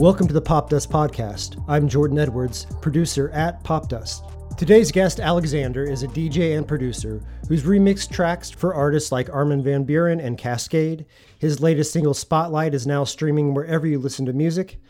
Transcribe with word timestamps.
Welcome 0.00 0.26
to 0.28 0.32
the 0.32 0.40
Popdust 0.40 0.88
Podcast. 0.88 1.62
I'm 1.68 1.86
Jordan 1.86 2.18
Edwards, 2.18 2.66
producer 2.80 3.28
at 3.32 3.62
Popdust. 3.62 4.56
Today's 4.56 4.90
guest, 4.90 5.18
Alyx 5.18 5.52
Ander, 5.52 5.84
is 5.84 6.02
a 6.02 6.08
DJ 6.08 6.56
and 6.56 6.66
producer 6.66 7.20
who's 7.46 7.64
remixed 7.64 8.10
tracks 8.10 8.48
for 8.48 8.72
artists 8.72 9.12
like 9.12 9.28
Armin 9.28 9.62
van 9.62 9.84
Buuren 9.84 10.18
and 10.24 10.38
Kaskade. 10.38 11.04
His 11.38 11.60
latest 11.60 11.92
single, 11.92 12.14
Spotlight, 12.14 12.72
is 12.72 12.86
now 12.86 13.04
streaming 13.04 13.52
wherever 13.52 13.86
you 13.86 13.98
listen 13.98 14.24
to 14.24 14.32
music. 14.32 14.80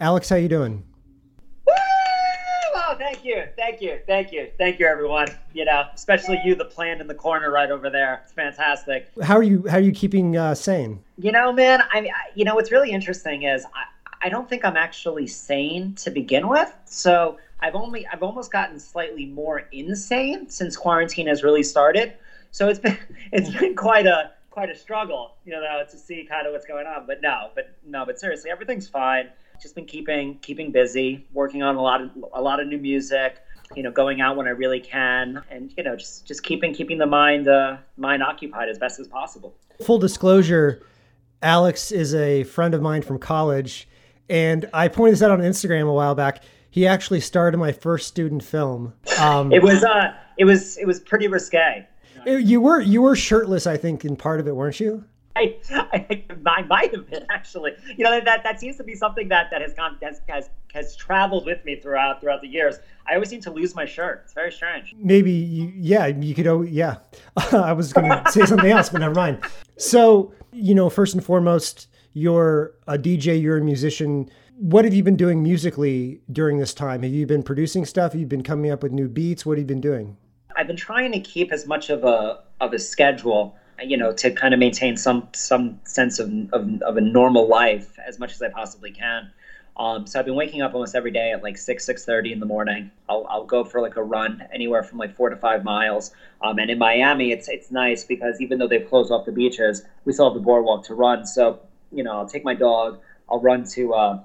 Alex, 0.00 0.30
how 0.30 0.36
you 0.36 0.48
doing? 0.48 0.82
Oh, 1.68 2.96
thank 2.96 3.22
you, 3.22 3.44
thank 3.56 3.82
you, 3.82 3.98
thank 4.06 4.32
you, 4.32 4.48
thank 4.56 4.78
you, 4.78 4.86
everyone. 4.86 5.28
You 5.52 5.66
know, 5.66 5.84
especially 5.94 6.40
you, 6.42 6.54
the 6.54 6.64
plant 6.64 7.02
in 7.02 7.06
the 7.06 7.14
corner 7.14 7.50
right 7.50 7.70
over 7.70 7.90
there. 7.90 8.22
It's 8.24 8.32
fantastic. 8.32 9.10
How 9.22 9.36
are 9.36 9.42
you? 9.42 9.66
How 9.68 9.76
are 9.76 9.80
you 9.80 9.92
keeping 9.92 10.38
uh, 10.38 10.54
sane? 10.54 11.04
You 11.18 11.32
know, 11.32 11.52
man. 11.52 11.82
I 11.92 12.00
mean, 12.00 12.12
I, 12.12 12.30
you 12.34 12.46
know, 12.46 12.54
what's 12.54 12.72
really 12.72 12.92
interesting 12.92 13.42
is 13.42 13.66
I, 13.66 13.84
I 14.24 14.28
don't 14.28 14.48
think 14.48 14.64
I'm 14.64 14.76
actually 14.76 15.26
sane 15.26 15.94
to 15.96 16.10
begin 16.10 16.48
with. 16.48 16.74
So 16.86 17.38
I've 17.60 17.76
only, 17.76 18.06
I've 18.06 18.22
almost 18.22 18.50
gotten 18.50 18.80
slightly 18.80 19.26
more 19.26 19.68
insane 19.70 20.48
since 20.48 20.76
quarantine 20.76 21.28
has 21.28 21.44
really 21.44 21.62
started. 21.62 22.14
So 22.50 22.68
it's 22.68 22.80
been, 22.80 22.98
it's 23.32 23.50
been 23.50 23.76
quite 23.76 24.06
a, 24.06 24.32
quite 24.50 24.70
a 24.70 24.74
struggle, 24.74 25.36
you 25.44 25.52
know, 25.52 25.62
to 25.88 25.98
see 25.98 26.26
kind 26.28 26.46
of 26.46 26.52
what's 26.52 26.66
going 26.66 26.86
on. 26.86 27.06
But 27.06 27.22
no, 27.22 27.50
but 27.54 27.76
no, 27.86 28.04
but 28.04 28.18
seriously, 28.18 28.50
everything's 28.50 28.88
fine 28.88 29.28
just 29.60 29.74
been 29.74 29.86
keeping 29.86 30.38
keeping 30.40 30.70
busy, 30.72 31.26
working 31.32 31.62
on 31.62 31.76
a 31.76 31.82
lot 31.82 32.00
of 32.00 32.10
a 32.32 32.40
lot 32.40 32.60
of 32.60 32.66
new 32.66 32.78
music. 32.78 33.38
You 33.74 33.82
know, 33.82 33.90
going 33.90 34.20
out 34.20 34.36
when 34.36 34.46
I 34.46 34.50
really 34.50 34.78
can, 34.78 35.42
and 35.50 35.72
you 35.76 35.82
know, 35.82 35.96
just 35.96 36.26
just 36.26 36.42
keeping 36.42 36.74
keeping 36.74 36.98
the 36.98 37.06
mind 37.06 37.48
uh, 37.48 37.78
mind 37.96 38.22
occupied 38.22 38.68
as 38.68 38.78
best 38.78 39.00
as 39.00 39.08
possible. 39.08 39.54
Full 39.82 39.98
disclosure, 39.98 40.82
Alex 41.42 41.90
is 41.90 42.14
a 42.14 42.44
friend 42.44 42.74
of 42.74 42.82
mine 42.82 43.02
from 43.02 43.18
college, 43.18 43.88
and 44.28 44.68
I 44.72 44.88
pointed 44.88 45.14
this 45.14 45.22
out 45.22 45.30
on 45.30 45.40
Instagram 45.40 45.88
a 45.88 45.92
while 45.92 46.14
back. 46.14 46.42
He 46.70 46.86
actually 46.86 47.20
starred 47.20 47.54
in 47.54 47.60
my 47.60 47.72
first 47.72 48.08
student 48.08 48.42
film. 48.42 48.94
Um, 49.20 49.52
it 49.52 49.62
was 49.62 49.84
uh, 49.84 50.14
it 50.38 50.44
was 50.44 50.76
it 50.78 50.86
was 50.86 51.00
pretty 51.00 51.28
risque. 51.28 51.86
You 52.26 52.60
were 52.60 52.80
you 52.80 53.02
were 53.02 53.14
shirtless, 53.14 53.66
I 53.66 53.76
think, 53.76 54.04
in 54.04 54.16
part 54.16 54.40
of 54.40 54.48
it, 54.48 54.56
weren't 54.56 54.80
you? 54.80 55.04
I, 55.36 55.56
I, 55.70 56.24
I 56.46 56.62
might 56.62 56.94
have 56.94 57.10
been 57.10 57.26
actually. 57.30 57.72
You 57.96 58.04
know 58.04 58.20
that 58.20 58.42
that 58.44 58.60
seems 58.60 58.76
to 58.76 58.84
be 58.84 58.94
something 58.94 59.28
that 59.28 59.50
that 59.50 59.62
has 59.62 59.74
gone 59.74 59.98
has 60.02 60.20
has 60.28 60.50
has 60.72 60.96
traveled 60.96 61.46
with 61.46 61.64
me 61.64 61.76
throughout 61.80 62.20
throughout 62.20 62.40
the 62.40 62.48
years. 62.48 62.76
I 63.06 63.14
always 63.14 63.28
seem 63.28 63.40
to 63.42 63.50
lose 63.50 63.74
my 63.74 63.84
shirt. 63.84 64.22
It's 64.24 64.32
very 64.32 64.50
strange. 64.50 64.94
Maybe 64.96 65.32
you, 65.32 65.72
yeah, 65.76 66.06
you 66.06 66.34
could. 66.34 66.46
Oh, 66.46 66.62
yeah. 66.62 66.96
I 67.52 67.72
was 67.72 67.92
going 67.92 68.08
to 68.08 68.32
say 68.32 68.46
something 68.46 68.70
else, 68.70 68.88
but 68.88 69.00
never 69.00 69.14
mind. 69.14 69.44
So 69.76 70.32
you 70.52 70.74
know, 70.74 70.88
first 70.88 71.14
and 71.14 71.24
foremost, 71.24 71.88
you're 72.14 72.72
a 72.86 72.96
DJ. 72.96 73.40
You're 73.40 73.58
a 73.58 73.62
musician. 73.62 74.30
What 74.56 74.84
have 74.84 74.94
you 74.94 75.02
been 75.02 75.16
doing 75.16 75.42
musically 75.42 76.20
during 76.32 76.58
this 76.58 76.72
time? 76.72 77.02
Have 77.02 77.12
you 77.12 77.26
been 77.26 77.42
producing 77.42 77.84
stuff? 77.84 78.12
Have 78.12 78.20
you 78.20 78.26
been 78.26 78.42
coming 78.42 78.70
up 78.70 78.82
with 78.82 78.92
new 78.92 79.08
beats? 79.08 79.44
What 79.44 79.58
have 79.58 79.64
you 79.64 79.66
been 79.66 79.80
doing? 79.80 80.16
I've 80.56 80.68
been 80.68 80.76
trying 80.76 81.12
to 81.12 81.20
keep 81.20 81.52
as 81.52 81.66
much 81.66 81.90
of 81.90 82.04
a 82.04 82.40
of 82.60 82.72
a 82.72 82.78
schedule 82.78 83.56
you 83.82 83.96
know, 83.96 84.12
to 84.12 84.30
kind 84.30 84.54
of 84.54 84.60
maintain 84.60 84.96
some 84.96 85.28
some 85.32 85.80
sense 85.84 86.18
of, 86.18 86.32
of, 86.52 86.82
of 86.82 86.96
a 86.96 87.00
normal 87.00 87.48
life 87.48 87.98
as 87.98 88.18
much 88.18 88.32
as 88.32 88.42
I 88.42 88.48
possibly 88.48 88.90
can. 88.90 89.30
Um, 89.76 90.06
so 90.06 90.20
I've 90.20 90.24
been 90.24 90.36
waking 90.36 90.62
up 90.62 90.72
almost 90.72 90.94
every 90.94 91.10
day 91.10 91.32
at 91.32 91.42
like 91.42 91.58
six 91.58 91.84
six 91.84 92.04
thirty 92.04 92.32
in 92.32 92.38
the 92.38 92.46
morning. 92.46 92.90
I'll, 93.08 93.26
I'll 93.28 93.44
go 93.44 93.64
for 93.64 93.80
like 93.80 93.96
a 93.96 94.02
run 94.02 94.44
anywhere 94.52 94.84
from 94.84 94.98
like 94.98 95.16
four 95.16 95.30
to 95.30 95.36
five 95.36 95.64
miles. 95.64 96.12
Um, 96.42 96.58
and 96.58 96.70
in 96.70 96.78
Miami, 96.78 97.32
it's 97.32 97.48
it's 97.48 97.70
nice 97.70 98.04
because 98.04 98.40
even 98.40 98.58
though 98.58 98.68
they've 98.68 98.88
closed 98.88 99.10
off 99.10 99.26
the 99.26 99.32
beaches, 99.32 99.82
we 100.04 100.12
still 100.12 100.26
have 100.26 100.34
the 100.34 100.44
boardwalk 100.44 100.84
to 100.84 100.94
run. 100.94 101.26
So 101.26 101.60
you 101.94 102.02
know, 102.02 102.12
I'll 102.12 102.28
take 102.28 102.44
my 102.44 102.54
dog. 102.54 103.00
I'll 103.28 103.40
run 103.40 103.64
to 103.70 103.94
uh, 103.94 104.20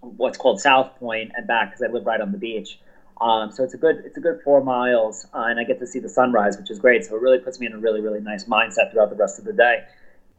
what's 0.00 0.38
called 0.38 0.60
South 0.60 0.96
Point 0.98 1.32
and 1.36 1.46
back 1.46 1.70
because 1.70 1.82
I 1.82 1.92
live 1.92 2.06
right 2.06 2.20
on 2.20 2.32
the 2.32 2.38
beach. 2.38 2.78
Um, 3.20 3.52
so 3.52 3.62
it's 3.62 3.74
a 3.74 3.78
good 3.78 4.02
it's 4.04 4.16
a 4.16 4.20
good 4.20 4.40
four 4.42 4.64
miles, 4.64 5.26
uh, 5.34 5.44
and 5.46 5.60
I 5.60 5.64
get 5.64 5.78
to 5.80 5.86
see 5.86 6.00
the 6.00 6.08
sunrise, 6.08 6.58
which 6.58 6.70
is 6.70 6.78
great. 6.78 7.04
So 7.04 7.14
it 7.14 7.22
really 7.22 7.38
puts 7.38 7.60
me 7.60 7.66
in 7.66 7.72
a 7.72 7.78
really 7.78 8.00
really 8.00 8.20
nice 8.20 8.44
mindset 8.44 8.90
throughout 8.90 9.10
the 9.10 9.16
rest 9.16 9.38
of 9.38 9.44
the 9.44 9.52
day. 9.52 9.84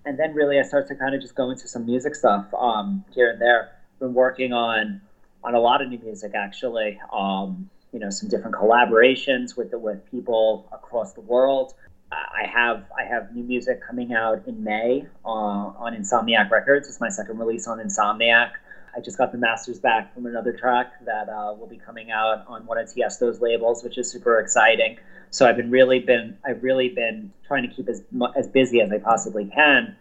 And 0.06 0.20
then 0.20 0.34
really 0.34 0.60
I 0.60 0.64
start 0.64 0.88
to 0.90 0.96
kind 0.96 1.16
of 1.16 1.22
just 1.22 1.34
go 1.36 1.50
into 1.50 1.68
some 1.68 1.86
music 1.86 2.14
stuff 2.14 2.54
um, 2.54 3.06
here 3.14 3.32
and 3.32 3.40
there. 3.40 3.72
Been 4.00 4.14
working 4.14 4.52
on 4.52 5.02
on 5.44 5.56
a 5.56 5.60
lot 5.60 5.82
of 5.82 5.90
new 5.90 6.00
music 6.00 6.34
actually. 6.36 7.00
Um, 7.12 7.70
you 7.94 8.00
know, 8.00 8.10
some 8.10 8.28
different 8.28 8.56
collaborations 8.56 9.56
with 9.56 9.70
the, 9.70 9.78
with 9.78 10.10
people 10.10 10.68
across 10.72 11.14
the 11.14 11.22
world. 11.22 11.74
I 12.14 12.48
have 12.48 12.86
I 12.98 13.04
have 13.04 13.34
new 13.36 13.44
music 13.44 13.82
coming 13.86 14.14
out 14.14 14.42
in 14.48 14.64
May 14.64 15.06
uh, 15.26 15.28
on 15.28 15.96
Insomniac 15.96 16.50
Records. 16.52 16.88
It's 16.88 17.00
my 17.00 17.10
second 17.10 17.38
release 17.40 17.68
on 17.68 17.80
Insomniac. 17.80 18.52
I 18.96 19.00
just 19.00 19.18
got 19.18 19.32
the 19.32 19.38
masters 19.38 19.80
back 19.80 20.14
from 20.14 20.26
another 20.28 20.54
track 20.54 20.92
that 21.06 21.28
uh, 21.28 21.54
will 21.58 21.68
be 21.68 21.78
coming 21.78 22.12
out 22.12 22.46
on 22.48 22.66
one 22.66 22.78
of 22.78 22.88
Tiesto's 22.88 23.42
labels, 23.42 23.84
which 23.84 23.98
is 23.98 24.10
super 24.10 24.40
exciting. 24.40 24.98
So 25.32 25.48
I've 25.48 25.58
been 25.58 25.72
really 25.72 26.00
been 26.00 26.38
I've 26.46 26.64
really 26.64 26.90
been 26.90 27.32
trying 27.48 27.68
to 27.68 27.74
keep 27.74 27.90
as 27.90 28.04
as 28.36 28.48
busy 28.48 28.82
as 28.82 28.92
I 28.92 29.00
possibly 29.00 29.46
can, 29.46 29.96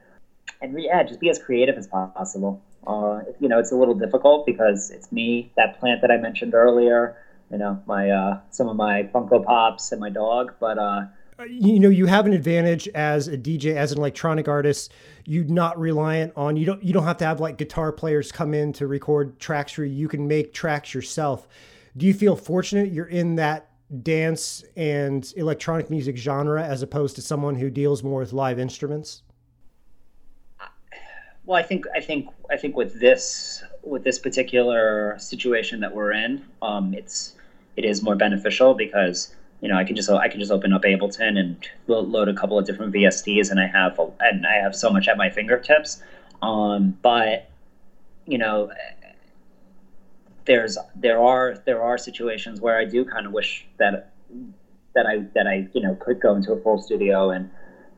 and 0.61 0.79
yeah, 0.81 1.03
just 1.03 1.21
be 1.21 1.31
as 1.31 1.39
creative 1.39 1.77
as 1.77 1.87
possible. 1.87 2.61
Uh, 2.87 3.21
you 3.41 3.49
know, 3.49 3.59
it's 3.59 3.73
a 3.73 3.77
little 3.77 3.95
difficult 3.95 4.45
because 4.45 4.91
it's 4.91 5.11
me, 5.13 5.53
that 5.57 5.79
plant 5.79 6.01
that 6.03 6.11
I 6.11 6.17
mentioned 6.17 6.53
earlier. 6.53 7.17
You 7.51 7.59
know, 7.59 7.83
my 7.87 8.11
uh, 8.11 8.41
some 8.51 8.69
of 8.69 8.77
my 8.77 9.05
Funko 9.05 9.45
Pops 9.45 9.93
and 9.93 10.01
my 10.01 10.11
dog, 10.11 10.55
but 10.59 10.79
uh, 10.79 11.03
you 11.49 11.81
know 11.81 11.89
you 11.89 12.07
have 12.07 12.27
an 12.27 12.33
advantage 12.33 12.89
as 12.89 13.29
a 13.29 13.37
DJ 13.37 13.75
as 13.75 13.93
an 13.93 13.99
electronic 13.99 14.49
artist. 14.49 14.93
You're 15.25 15.45
not 15.45 15.79
reliant 15.79 16.33
on 16.37 16.57
you 16.57 16.67
don't 16.67 16.83
you 16.83 16.93
don't 16.93 17.05
have 17.05 17.17
to 17.19 17.25
have 17.25 17.41
like 17.41 17.59
guitar 17.59 17.93
players 17.93 18.33
come 18.33 18.55
in 18.55 18.73
to 18.75 18.87
record 18.87 19.39
tracks 19.39 19.73
for 19.73 19.85
you. 19.85 19.95
You 19.95 20.09
can 20.09 20.27
make 20.27 20.53
tracks 20.53 20.95
yourself. 20.95 21.49
Do 21.97 22.07
you 22.07 22.15
feel 22.15 22.37
fortunate 22.37 22.93
you're 22.93 23.07
in 23.07 23.37
that 23.37 23.71
dance 24.03 24.65
and 24.77 25.31
electronic 25.37 25.91
music 25.91 26.17
genre 26.17 26.63
as 26.63 26.83
opposed 26.83 27.15
to 27.17 27.23
someone 27.23 27.55
who 27.55 27.71
deals 27.71 28.03
more 28.03 28.21
with 28.21 28.33
live 28.33 28.59
instruments? 28.59 29.23
Well 31.45 31.59
i 31.59 31.63
think 31.63 31.87
i 31.95 32.01
think 32.01 32.29
i 32.51 32.57
think 32.57 32.77
with 32.77 33.01
this 33.01 33.65
with 33.83 34.05
this 34.05 34.19
particular 34.19 35.17
situation 35.19 35.81
that 35.81 35.93
we're 35.93 36.13
in 36.13 36.45
um, 36.63 36.95
it's 36.95 37.35
it 37.77 37.85
is 37.85 38.03
more 38.03 38.15
beneficial 38.15 38.75
because 38.75 39.35
you 39.63 39.69
know, 39.69 39.77
I 39.77 39.85
can 39.85 39.95
just 39.95 40.11
I 40.11 40.29
can 40.29 40.41
just 40.41 40.51
open 40.51 40.73
up 40.73 40.83
Ableton 40.83 41.39
and 41.39 41.57
load 41.87 42.29
a 42.29 42.35
couple 42.35 42.59
of 42.59 42.67
different 42.67 42.93
VSTs, 42.93 43.51
and 43.51 43.61
I 43.61 43.69
have 43.69 43.99
and 44.21 44.45
I 44.45 44.55
have 44.55 44.75
so 44.75 44.91
much 44.91 45.07
at 45.07 45.17
my 45.17 45.31
fingertips. 45.31 46.03
Um, 46.43 46.99
but 47.01 47.49
you 48.27 48.39
know, 48.39 48.73
there's 50.47 50.77
there 50.97 51.23
are 51.23 51.63
there 51.65 51.81
are 51.81 51.97
situations 51.97 52.61
where 52.61 52.77
I 52.77 52.85
do 52.85 53.05
kind 53.05 53.25
of 53.25 53.33
wish 53.33 53.65
that 53.79 54.13
that 54.97 55.07
I 55.07 55.19
that 55.35 55.47
I 55.47 55.69
you 55.73 55.81
know 55.81 55.95
could 55.95 56.21
go 56.21 56.35
into 56.35 56.53
a 56.53 56.61
full 56.61 56.83
studio 56.83 57.31
and 57.31 57.49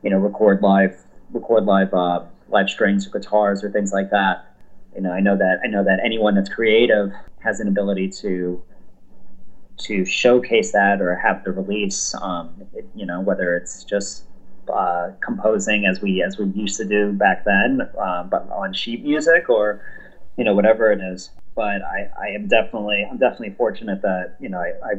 you 0.03 0.11
know 0.11 0.17
record 0.17 0.61
live 0.61 0.95
record 1.33 1.65
live 1.65 1.91
uh, 1.95 2.23
live 2.47 2.69
strings 2.69 3.07
or 3.07 3.09
guitars 3.09 3.63
or 3.63 3.71
things 3.71 3.91
like 3.91 4.11
that. 4.11 4.55
You 4.93 5.01
know, 5.01 5.11
I 5.11 5.19
know 5.19 5.35
that 5.35 5.61
I 5.63 5.67
know 5.67 5.83
that 5.83 5.99
anyone 6.05 6.35
that's 6.35 6.49
creative 6.49 7.11
has 7.39 7.59
an 7.59 7.67
ability 7.67 8.09
to 8.21 8.61
to 9.77 10.05
showcase 10.05 10.71
that 10.71 11.01
or 11.01 11.15
have 11.15 11.43
the 11.43 11.51
release. 11.51 12.15
Um, 12.21 12.63
you 12.95 13.05
know, 13.05 13.21
whether 13.21 13.55
it's 13.55 13.83
just 13.83 14.25
uh, 14.69 15.11
composing 15.21 15.85
as 15.85 16.01
we 16.01 16.23
as 16.23 16.37
we 16.37 16.45
used 16.47 16.77
to 16.77 16.85
do 16.85 17.11
back 17.11 17.45
then, 17.45 17.81
uh, 17.99 18.23
but 18.23 18.49
on 18.51 18.73
sheet 18.73 19.03
music 19.03 19.49
or 19.49 19.81
you 20.37 20.43
know 20.43 20.53
whatever 20.53 20.91
it 20.91 21.01
is. 21.01 21.31
But 21.55 21.81
I, 21.83 22.09
I 22.21 22.27
am 22.29 22.47
definitely 22.47 23.05
I'm 23.09 23.17
definitely 23.17 23.51
fortunate 23.51 24.01
that 24.01 24.35
you 24.39 24.49
know 24.49 24.59
I, 24.59 24.73
I 24.83 24.93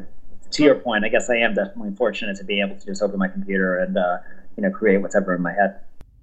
to 0.53 0.63
your 0.63 0.77
point 0.77 1.05
I 1.05 1.09
guess 1.09 1.29
I 1.29 1.37
am 1.37 1.55
definitely 1.55 1.95
fortunate 1.97 2.37
to 2.37 2.45
be 2.45 2.61
able 2.61 2.77
to 2.77 2.87
just 2.87 3.03
open 3.03 3.19
my 3.19 3.29
computer 3.29 3.79
and 3.79 3.97
uh, 3.97 4.19
you 4.57 4.63
know 4.63 4.71
create 4.71 4.99
whatever 4.99 5.35
in 5.35 5.43
my 5.43 5.53
head. 5.53 5.81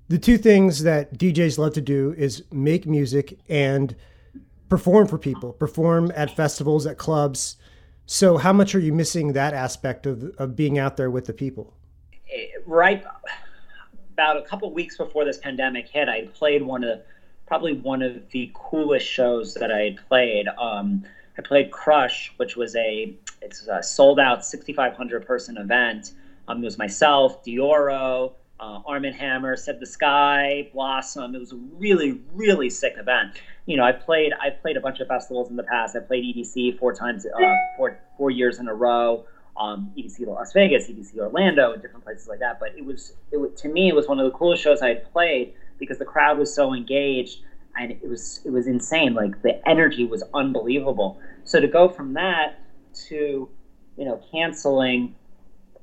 The 0.10 0.19
two 0.19 0.38
things 0.38 0.83
that 0.83 1.18
DJs 1.18 1.57
love 1.57 1.74
to 1.74 1.81
do 1.81 2.13
is 2.18 2.44
make 2.51 2.86
music 2.86 3.39
and 3.50 3.95
perform 4.69 5.07
for 5.07 5.18
people, 5.18 5.54
perform 5.54 6.12
at 6.16 6.36
festivals, 6.36 6.86
at 6.86 6.98
clubs 6.98 7.57
so, 8.05 8.38
how 8.38 8.53
much 8.53 8.75
are 8.75 8.79
you 8.79 8.94
missing 8.94 9.33
that 9.33 9.53
aspect 9.53 10.05
of, 10.05 10.23
of 10.38 10.55
being 10.55 10.77
out 10.77 10.97
there 10.97 11.09
with 11.09 11.25
the 11.25 11.33
people? 11.33 11.73
Right 12.65 13.03
about 14.13 14.38
a 14.38 14.44
couple 14.44 14.71
weeks 14.71 14.97
before 14.97 15.25
this 15.25 15.39
pandemic 15.39 15.89
hit, 15.89 16.07
I 16.07 16.27
played 16.33 16.61
one 16.61 16.83
of 16.83 17.01
probably 17.47 17.73
one 17.73 18.01
of 18.01 18.29
the 18.29 18.51
coolest 18.53 19.05
shows 19.07 19.53
that 19.55 19.71
I 19.71 19.79
had 19.79 20.07
played. 20.07 20.47
Um, 20.47 21.03
I 21.38 21.41
played 21.41 21.71
Crush, 21.71 22.31
which 22.38 22.55
was 22.55 22.75
a 22.75 23.15
it's 23.41 23.67
a 23.67 23.81
sold 23.81 24.19
out 24.19 24.45
6,500 24.45 25.25
person 25.25 25.57
event. 25.57 26.13
Um, 26.47 26.61
it 26.61 26.65
was 26.65 26.77
myself, 26.77 27.44
Dioro, 27.44 28.33
uh, 28.59 28.81
Armnhmr, 28.83 29.57
Said 29.57 29.79
the 29.79 29.85
Sky, 29.85 30.69
Blossom. 30.73 31.35
It 31.35 31.39
was 31.39 31.53
a 31.53 31.57
really, 31.73 32.21
really 32.33 32.69
sick 32.69 32.95
event. 32.97 33.41
You 33.65 33.77
know, 33.77 33.83
I 33.83 33.92
played 33.92 34.33
I've 34.42 34.62
played 34.62 34.77
a 34.77 34.81
bunch 34.81 35.00
of 35.00 35.07
festivals 35.07 35.50
in 35.50 35.56
the 35.56 35.63
past. 35.63 35.95
I 35.95 36.00
played 36.00 36.24
EDC 36.24 36.77
four 36.80 36.94
times, 36.94 37.25
uh, 37.25 37.56
four 37.77 37.98
four 38.18 38.31
years 38.31 38.60
in 38.60 38.68
a 38.68 38.74
row. 38.74 39.25
Um, 39.56 39.94
EDC 39.95 40.25
Las 40.25 40.51
Vegas, 40.51 40.88
EDC 40.88 41.15
Orlando, 41.18 41.74
and 41.74 41.81
different 41.81 42.04
places 42.04 42.27
like 42.27 42.39
that. 42.39 42.60
But 42.60 42.69
it 42.75 42.83
was 42.83 43.13
it 43.31 43.38
was, 43.38 43.51
to 43.62 43.69
me 43.69 43.89
it 43.89 43.95
was 43.95 44.07
one 44.07 44.19
of 44.19 44.25
the 44.25 44.38
coolest 44.38 44.63
shows 44.63 44.81
I 44.81 44.88
had 44.89 45.12
played 45.12 45.54
because 45.80 46.00
the 46.00 46.06
crowd 46.06 46.38
was 46.39 46.54
so 46.54 46.74
engaged 46.74 47.39
and 47.75 47.92
it 47.92 48.07
was 48.07 48.42
it 48.45 48.51
was 48.51 48.68
insane. 48.68 49.13
Like 49.13 49.42
the 49.42 49.68
energy 49.68 50.06
was 50.06 50.24
unbelievable. 50.33 51.19
So 51.44 51.60
to 51.60 51.68
go 51.68 51.89
from 51.89 52.13
that 52.13 52.60
to 53.07 53.50
you 53.98 54.06
know 54.06 54.21
canceling 54.31 55.15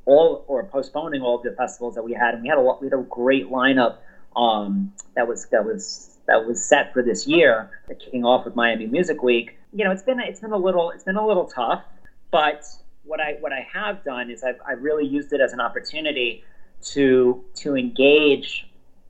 all 0.06 0.44
or 0.48 0.64
postponing 0.64 1.22
all 1.22 1.36
of 1.36 1.42
the 1.42 1.52
festivals 1.52 1.94
that 1.94 2.02
we 2.02 2.12
had, 2.12 2.34
and 2.34 2.42
we 2.42 2.48
had 2.48 2.58
a 2.58 2.60
lot, 2.60 2.80
we 2.80 2.86
had 2.86 2.98
a 2.98 3.02
great 3.02 3.50
lineup 3.50 3.98
um, 4.36 4.92
that 5.14 5.26
was 5.26 5.46
that 5.46 5.64
was 5.64 6.18
that 6.26 6.46
was 6.46 6.64
set 6.64 6.92
for 6.92 7.02
this 7.02 7.26
year, 7.26 7.70
kicking 7.88 8.24
off 8.24 8.44
with 8.44 8.54
Miami 8.54 8.86
Music 8.86 9.22
Week. 9.22 9.58
You 9.72 9.84
know, 9.84 9.90
it's 9.90 10.02
been 10.02 10.20
it's 10.20 10.40
been 10.40 10.52
a 10.52 10.56
little 10.56 10.90
it's 10.90 11.04
been 11.04 11.16
a 11.16 11.26
little 11.26 11.46
tough, 11.46 11.82
but 12.30 12.64
what 13.04 13.20
I 13.20 13.36
what 13.40 13.52
I 13.52 13.66
have 13.72 14.04
done 14.04 14.30
is 14.30 14.44
I've, 14.44 14.60
I've 14.66 14.82
really 14.82 15.06
used 15.06 15.32
it 15.32 15.40
as 15.40 15.52
an 15.52 15.60
opportunity 15.60 16.44
to 16.92 17.44
to 17.56 17.76
engage 17.76 18.68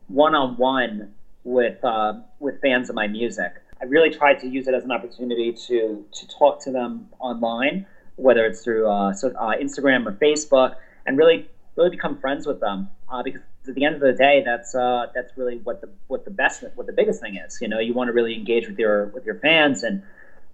one 0.08 0.34
on 0.34 0.56
one 0.56 1.14
with 1.44 1.82
uh, 1.84 2.14
with 2.38 2.60
fans 2.60 2.88
of 2.88 2.96
my 2.96 3.06
music. 3.06 3.52
I 3.80 3.84
really 3.84 4.10
tried 4.10 4.40
to 4.40 4.48
use 4.48 4.68
it 4.68 4.74
as 4.74 4.84
an 4.84 4.92
opportunity 4.92 5.52
to 5.52 6.04
to 6.12 6.28
talk 6.28 6.62
to 6.64 6.72
them 6.72 7.08
online, 7.18 7.86
whether 8.16 8.44
it's 8.44 8.62
through 8.62 8.88
uh, 8.88 9.12
so, 9.12 9.28
uh, 9.38 9.56
Instagram 9.56 10.06
or 10.06 10.12
Facebook, 10.12 10.76
and 11.06 11.16
really 11.16 11.48
really 11.76 11.90
become 11.90 12.18
friends 12.18 12.46
with 12.46 12.60
them. 12.60 12.88
Uh, 13.08 13.22
because 13.22 13.42
at 13.68 13.74
the 13.74 13.84
end 13.84 13.94
of 13.96 14.00
the 14.00 14.12
day, 14.12 14.42
that's 14.44 14.74
uh, 14.74 15.06
that's 15.14 15.36
really 15.36 15.58
what 15.58 15.80
the 15.80 15.88
what 16.08 16.24
the 16.24 16.30
best 16.30 16.64
what 16.74 16.86
the 16.86 16.92
biggest 16.92 17.20
thing 17.20 17.36
is. 17.36 17.58
You 17.60 17.68
know, 17.68 17.78
you 17.78 17.94
want 17.94 18.08
to 18.08 18.12
really 18.12 18.34
engage 18.34 18.66
with 18.66 18.78
your 18.78 19.06
with 19.06 19.24
your 19.24 19.36
fans 19.36 19.82
and 19.82 20.02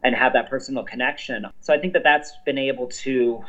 and 0.03 0.15
have 0.15 0.33
that 0.35 0.51
personal 0.51 0.85
connection. 0.85 1.47
So 1.61 1.73
I 1.73 1.79
think 1.79 1.93
that 1.95 2.03
that's 2.03 2.33
been 2.45 2.59
able 2.59 2.89
to 2.89 3.45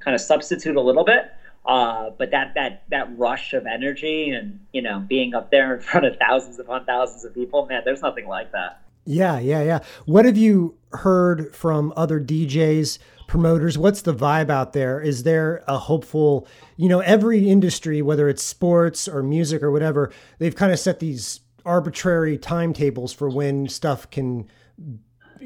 kind 0.00 0.14
of 0.14 0.20
substitute 0.20 0.76
a 0.76 0.80
little 0.80 1.04
bit. 1.04 1.32
Uh, 1.64 2.10
but 2.16 2.30
that 2.30 2.54
that 2.54 2.84
that 2.90 3.18
rush 3.18 3.52
of 3.52 3.66
energy 3.66 4.30
and 4.30 4.60
you 4.72 4.80
know 4.80 5.00
being 5.00 5.34
up 5.34 5.50
there 5.50 5.74
in 5.74 5.80
front 5.80 6.06
of 6.06 6.16
thousands 6.16 6.58
upon 6.58 6.84
thousands 6.84 7.24
of 7.24 7.34
people, 7.34 7.66
man, 7.66 7.82
there's 7.84 8.02
nothing 8.02 8.28
like 8.28 8.52
that. 8.52 8.80
Yeah, 9.04 9.38
yeah, 9.38 9.62
yeah. 9.62 9.80
What 10.04 10.24
have 10.24 10.36
you 10.36 10.76
heard 10.92 11.54
from 11.54 11.92
other 11.96 12.20
DJs, 12.20 12.98
promoters? 13.26 13.76
What's 13.76 14.02
the 14.02 14.14
vibe 14.14 14.50
out 14.50 14.72
there? 14.72 15.00
Is 15.00 15.22
there 15.22 15.62
a 15.66 15.78
hopeful, 15.78 16.46
you 16.76 16.88
know, 16.88 17.00
every 17.00 17.48
industry, 17.48 18.02
whether 18.02 18.28
it's 18.28 18.42
sports 18.42 19.08
or 19.08 19.22
music 19.22 19.62
or 19.62 19.70
whatever, 19.70 20.12
they've 20.38 20.54
kind 20.54 20.72
of 20.72 20.78
set 20.78 21.00
these 21.00 21.40
arbitrary 21.64 22.38
timetables 22.38 23.12
for 23.12 23.28
when 23.28 23.68
stuff 23.68 24.08
can 24.10 24.48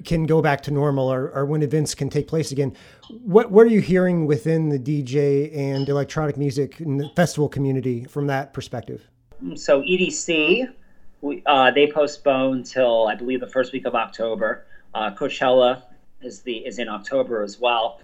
can 0.04 0.24
go 0.24 0.40
back 0.40 0.62
to 0.62 0.70
normal 0.70 1.12
or, 1.12 1.30
or 1.30 1.44
when 1.44 1.62
events 1.62 1.94
can 1.94 2.08
take 2.08 2.28
place 2.28 2.52
again. 2.52 2.76
What 3.08 3.50
what 3.50 3.66
are 3.66 3.70
you 3.70 3.80
hearing 3.80 4.26
within 4.26 4.68
the 4.68 4.78
DJ 4.78 5.56
and 5.56 5.88
electronic 5.88 6.36
music 6.36 6.78
and 6.80 7.10
festival 7.16 7.48
community 7.48 8.04
from 8.04 8.26
that 8.28 8.52
perspective? 8.52 9.08
So 9.56 9.82
EDC, 9.82 10.68
we, 11.22 11.42
uh, 11.46 11.70
they 11.70 11.90
postponed 11.90 12.66
till 12.66 13.08
I 13.08 13.14
believe 13.14 13.40
the 13.40 13.48
first 13.48 13.72
week 13.72 13.86
of 13.86 13.94
October. 13.94 14.66
Uh, 14.94 15.10
Coachella 15.12 15.82
is 16.22 16.42
the 16.42 16.58
is 16.58 16.78
in 16.78 16.88
October 16.88 17.42
as 17.42 17.58
well. 17.58 18.00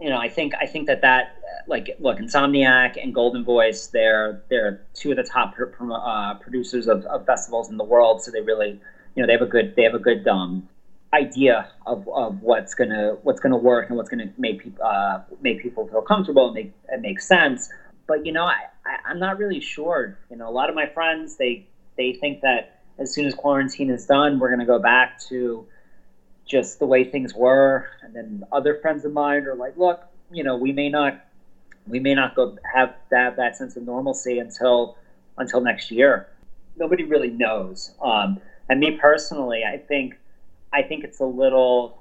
You 0.00 0.08
know, 0.08 0.18
I 0.18 0.28
think 0.28 0.54
I 0.60 0.66
think 0.66 0.86
that 0.86 1.02
that 1.02 1.36
like 1.66 1.96
look, 1.98 2.18
Insomniac 2.18 3.02
and 3.02 3.14
Goldenvoice, 3.14 3.90
they're 3.90 4.42
they're 4.48 4.82
two 4.94 5.10
of 5.10 5.16
the 5.16 5.22
top 5.22 5.54
uh, 5.58 6.34
producers 6.34 6.88
of, 6.88 7.04
of 7.06 7.26
festivals 7.26 7.70
in 7.70 7.76
the 7.76 7.84
world. 7.84 8.22
So 8.22 8.30
they 8.30 8.40
really, 8.40 8.80
you 9.14 9.22
know, 9.22 9.26
they 9.26 9.32
have 9.32 9.42
a 9.42 9.46
good 9.46 9.74
they 9.76 9.84
have 9.84 9.94
a 9.94 9.98
good 9.98 10.26
um, 10.26 10.68
idea 11.12 11.70
of, 11.86 12.08
of 12.08 12.42
what's 12.42 12.74
gonna 12.74 13.16
what's 13.22 13.40
gonna 13.40 13.56
work 13.56 13.88
and 13.88 13.96
what's 13.96 14.08
gonna 14.08 14.32
make 14.38 14.62
people 14.62 14.84
uh, 14.84 15.20
make 15.40 15.62
people 15.62 15.86
feel 15.88 16.02
comfortable 16.02 16.46
and 16.46 16.54
make 16.54 16.72
and 16.88 17.02
make 17.02 17.20
sense. 17.20 17.68
But 18.06 18.26
you 18.26 18.32
know, 18.32 18.44
I, 18.44 18.64
I 18.84 19.10
am 19.10 19.18
not 19.18 19.38
really 19.38 19.60
sure. 19.60 20.18
You 20.30 20.36
know, 20.36 20.48
a 20.48 20.52
lot 20.52 20.68
of 20.68 20.74
my 20.74 20.86
friends 20.86 21.36
they 21.36 21.66
they 21.96 22.12
think 22.12 22.40
that 22.42 22.80
as 22.98 23.12
soon 23.14 23.26
as 23.26 23.34
quarantine 23.34 23.90
is 23.90 24.06
done, 24.06 24.38
we're 24.38 24.50
gonna 24.50 24.66
go 24.66 24.78
back 24.78 25.20
to 25.28 25.66
just 26.46 26.78
the 26.78 26.86
way 26.86 27.04
things 27.04 27.34
were. 27.34 27.88
And 28.02 28.14
then 28.14 28.44
other 28.52 28.78
friends 28.80 29.04
of 29.04 29.12
mine 29.12 29.44
are 29.46 29.54
like, 29.54 29.76
look, 29.76 30.02
you 30.30 30.44
know, 30.44 30.56
we 30.56 30.72
may 30.72 30.88
not 30.88 31.24
we 31.86 31.98
may 31.98 32.14
not 32.14 32.34
go 32.36 32.56
have 32.72 32.94
that 33.10 33.36
that 33.36 33.56
sense 33.56 33.76
of 33.76 33.84
normalcy 33.84 34.38
until 34.38 34.96
until 35.38 35.60
next 35.60 35.90
year. 35.90 36.28
Nobody 36.76 37.04
really 37.04 37.30
knows. 37.30 37.94
Um, 38.02 38.40
and 38.68 38.80
me 38.80 38.98
personally, 39.00 39.62
I 39.64 39.78
think 39.78 40.18
I 40.72 40.82
think 40.82 41.04
it's 41.04 41.20
a 41.20 41.24
little 41.24 42.00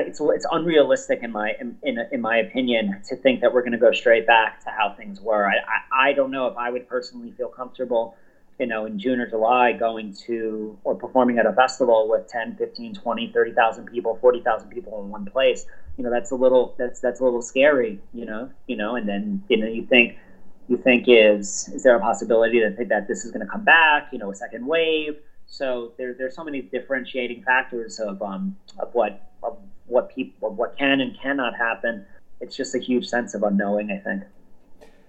it's 0.00 0.20
it's 0.20 0.46
unrealistic 0.50 1.22
in 1.22 1.32
my 1.32 1.54
in, 1.60 1.76
in, 1.82 1.98
in 2.12 2.20
my 2.20 2.38
opinion 2.38 3.00
to 3.08 3.16
think 3.16 3.40
that 3.40 3.52
we're 3.52 3.60
going 3.60 3.72
to 3.72 3.78
go 3.78 3.92
straight 3.92 4.26
back 4.26 4.62
to 4.64 4.70
how 4.70 4.94
things 4.96 5.20
were. 5.20 5.46
I, 5.46 5.56
I, 5.56 6.08
I 6.08 6.12
don't 6.12 6.30
know 6.30 6.46
if 6.46 6.56
I 6.56 6.70
would 6.70 6.88
personally 6.88 7.32
feel 7.32 7.48
comfortable, 7.48 8.16
you 8.62 8.68
know, 8.68 8.86
in 8.86 8.96
June 8.96 9.18
or 9.18 9.26
July 9.26 9.72
going 9.72 10.14
to 10.28 10.78
or 10.84 10.94
performing 10.94 11.36
at 11.36 11.46
a 11.46 11.52
festival 11.52 12.08
with 12.08 12.28
10, 12.28 12.54
15, 12.54 12.94
20, 12.94 13.32
30,000 13.32 13.86
people, 13.86 14.16
40,000 14.20 14.68
people 14.68 15.02
in 15.02 15.10
one 15.10 15.24
place. 15.24 15.66
You 15.98 16.04
know, 16.04 16.10
that's 16.10 16.30
a 16.30 16.36
little 16.36 16.72
that's 16.78 17.00
that's 17.00 17.18
a 17.18 17.24
little 17.24 17.42
scary, 17.42 17.98
you 18.14 18.24
know, 18.24 18.48
you 18.68 18.76
know, 18.76 18.94
and 18.94 19.08
then 19.08 19.42
you 19.48 19.56
know 19.56 19.66
you 19.66 19.84
think 19.84 20.16
you 20.68 20.76
think 20.76 21.06
is 21.08 21.70
is 21.74 21.82
there 21.82 21.96
a 21.96 22.00
possibility 22.00 22.60
that 22.60 22.88
that 22.88 23.08
this 23.08 23.24
is 23.24 23.32
going 23.32 23.44
to 23.44 23.50
come 23.50 23.64
back, 23.64 24.10
you 24.12 24.18
know, 24.20 24.30
a 24.30 24.34
second 24.36 24.64
wave? 24.64 25.16
So 25.46 25.92
there, 25.98 26.14
there's 26.14 26.36
so 26.36 26.44
many 26.44 26.62
differentiating 26.62 27.42
factors 27.42 27.98
of 27.98 28.22
um, 28.22 28.54
of 28.78 28.94
what 28.94 29.28
of 29.42 29.58
what 29.86 30.14
people 30.14 30.50
of 30.50 30.56
what 30.56 30.78
can 30.78 31.00
and 31.00 31.18
cannot 31.20 31.56
happen. 31.56 32.06
It's 32.40 32.56
just 32.56 32.76
a 32.76 32.78
huge 32.78 33.08
sense 33.08 33.34
of 33.34 33.42
unknowing. 33.42 33.90
I 33.90 33.98
think. 33.98 34.22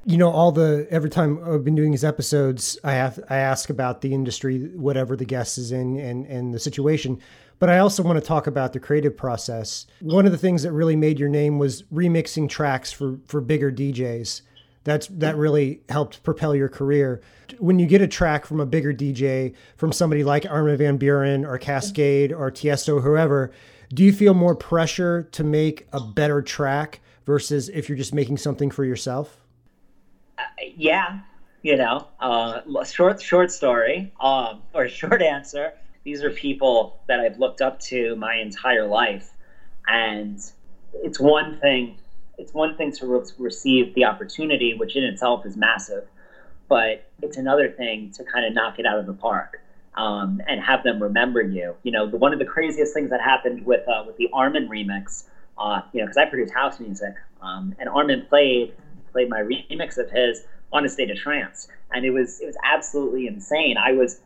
You 0.06 0.18
know, 0.18 0.30
all 0.30 0.52
the 0.52 0.86
every 0.90 1.10
time 1.10 1.42
I've 1.46 1.64
been 1.64 1.76
doing 1.76 1.92
these 1.92 2.04
episodes, 2.04 2.78
I 2.84 2.94
have 2.94 3.20
I 3.30 3.38
ask 3.38 3.70
about 3.70 4.02
the 4.02 4.14
industry, 4.14 4.70
whatever 4.76 5.16
the 5.16 5.26
guest 5.26 5.58
is 5.58 5.72
in, 5.72 5.98
and 5.98 6.26
and 6.26 6.54
the 6.54 6.60
situation. 6.60 7.20
But 7.60 7.70
I 7.70 7.78
also 7.80 8.04
want 8.04 8.20
to 8.20 8.26
talk 8.26 8.46
about 8.46 8.74
the 8.74 8.80
creative 8.82 9.16
process. 9.16 9.86
One 10.02 10.26
of 10.26 10.34
the 10.34 10.38
things 10.38 10.64
that 10.64 10.74
really 10.74 10.98
made 10.98 11.20
your 11.20 11.30
name 11.30 11.60
was 11.60 11.84
remixing 11.84 12.50
tracks 12.50 12.92
for 12.92 13.20
for 13.28 13.40
bigger 13.40 13.72
DJs. 13.72 14.42
That's 14.84 15.08
that 15.08 15.38
really 15.38 15.82
helped 15.88 16.24
propel 16.24 16.54
your 16.54 16.68
career. 16.68 17.22
When 17.60 17.80
you 17.80 17.86
get 17.86 18.02
a 18.02 18.08
track 18.08 18.46
from 18.46 18.60
a 18.60 18.66
bigger 18.66 18.94
DJ, 18.94 19.56
from 19.78 19.94
somebody 19.94 20.26
like 20.26 20.46
Armin 20.46 20.78
van 20.78 21.00
Buuren 21.00 21.48
or 21.48 21.58
Kaskade 21.58 22.38
or 22.38 22.52
Tiesto, 22.52 23.02
whoever, 23.02 23.52
do 23.94 24.04
you 24.04 24.12
feel 24.12 24.34
more 24.34 24.56
pressure 24.56 25.30
to 25.32 25.44
make 25.44 25.88
a 25.94 26.02
better 26.02 26.42
track 26.42 27.00
versus 27.26 27.70
if 27.70 27.88
you're 27.88 27.98
just 27.98 28.14
making 28.14 28.38
something 28.38 28.70
for 28.70 28.84
yourself? 28.84 29.43
Yeah, 30.76 31.20
you 31.62 31.78
know, 31.78 32.08
uh, 32.20 32.62
short 32.84 33.22
short 33.22 33.52
story 33.52 34.12
um, 34.20 34.62
or 34.74 34.88
short 34.90 35.22
answer. 35.22 35.74
These 36.04 36.24
are 36.24 36.30
people 36.32 37.00
that 37.08 37.20
I've 37.20 37.40
looked 37.40 37.62
up 37.62 37.80
to 37.82 38.16
my 38.16 38.36
entire 38.36 38.86
life, 38.86 39.32
and 39.88 40.40
it's 40.96 41.20
one 41.20 41.60
thing 41.60 41.98
it's 42.38 42.54
one 42.54 42.76
thing 42.76 42.92
to 42.94 43.06
re- 43.06 43.22
receive 43.38 43.94
the 43.94 44.06
opportunity, 44.06 44.74
which 44.74 44.96
in 44.96 45.04
itself 45.04 45.46
is 45.46 45.56
massive, 45.56 46.06
but 46.68 47.04
it's 47.22 47.38
another 47.38 47.70
thing 47.70 48.12
to 48.12 48.24
kind 48.24 48.46
of 48.46 48.54
knock 48.54 48.80
it 48.80 48.86
out 48.86 48.98
of 48.98 49.06
the 49.06 49.14
park 49.14 49.62
um, 49.96 50.42
and 50.48 50.62
have 50.62 50.84
them 50.84 51.02
remember 51.02 51.42
you. 51.42 51.76
You 51.84 51.92
know, 51.92 52.08
the, 52.08 52.18
one 52.18 52.34
of 52.34 52.40
the 52.40 52.46
craziest 52.46 52.94
things 52.94 53.10
that 53.12 53.22
happened 53.22 53.66
with 53.66 53.88
uh, 53.88 54.04
with 54.06 54.18
the 54.18 54.30
Armin 54.34 54.68
remix, 54.68 55.26
uh, 55.58 55.82
you 55.94 56.00
know, 56.00 56.06
because 56.06 56.18
I 56.18 56.26
produce 56.26 56.52
house 56.52 56.80
music, 56.80 57.14
um, 57.42 57.76
and 57.80 57.88
Armin 57.88 58.26
played 58.28 58.74
played 59.14 59.30
my 59.30 59.40
remix 59.40 59.98
of 59.98 60.10
his 60.10 60.42
on 60.74 60.84
a 60.84 60.90
state 60.90 61.10
of 61.10 61.18
trance, 61.18 61.68
and 61.92 62.04
it 62.06 62.10
was 62.10 62.42
it 62.42 62.46
was 62.46 62.58
absolutely 62.64 63.28
insane. 63.28 63.78
I 63.78 63.94
was 63.94 64.20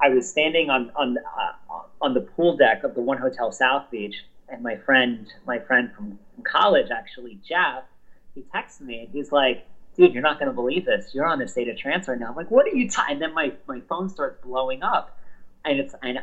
I 0.00 0.10
was 0.10 0.28
standing 0.28 0.68
on 0.68 0.90
on 0.94 1.16
uh, 1.16 1.78
on 2.02 2.12
the 2.12 2.20
pool 2.20 2.56
deck 2.56 2.84
of 2.84 2.94
the 2.94 3.00
One 3.00 3.18
Hotel 3.18 3.50
South 3.50 3.90
Beach 3.90 4.16
and 4.48 4.62
my 4.62 4.76
friend, 4.76 5.26
my 5.46 5.58
friend 5.58 5.90
from, 5.94 6.18
college, 6.44 6.86
actually, 6.92 7.40
Jeff, 7.46 7.82
he 8.34 8.42
texts 8.52 8.80
me 8.80 9.00
and 9.00 9.08
he's 9.12 9.32
like, 9.32 9.66
dude, 9.96 10.12
you're 10.12 10.22
not 10.22 10.38
going 10.38 10.48
to 10.48 10.54
believe 10.54 10.84
this. 10.84 11.10
You're 11.12 11.26
on 11.26 11.42
a 11.42 11.48
state 11.48 11.68
of 11.68 11.76
trance 11.76 12.06
right 12.06 12.18
now. 12.18 12.28
I'm 12.28 12.36
like, 12.36 12.50
what 12.50 12.64
are 12.64 12.74
you? 12.76 12.88
T-? 12.88 13.02
And 13.08 13.20
then 13.20 13.34
my, 13.34 13.52
my 13.66 13.80
phone 13.88 14.08
starts 14.08 14.40
blowing 14.44 14.84
up, 14.84 15.18
and 15.64 15.80
it's 15.80 15.96
and 16.00 16.20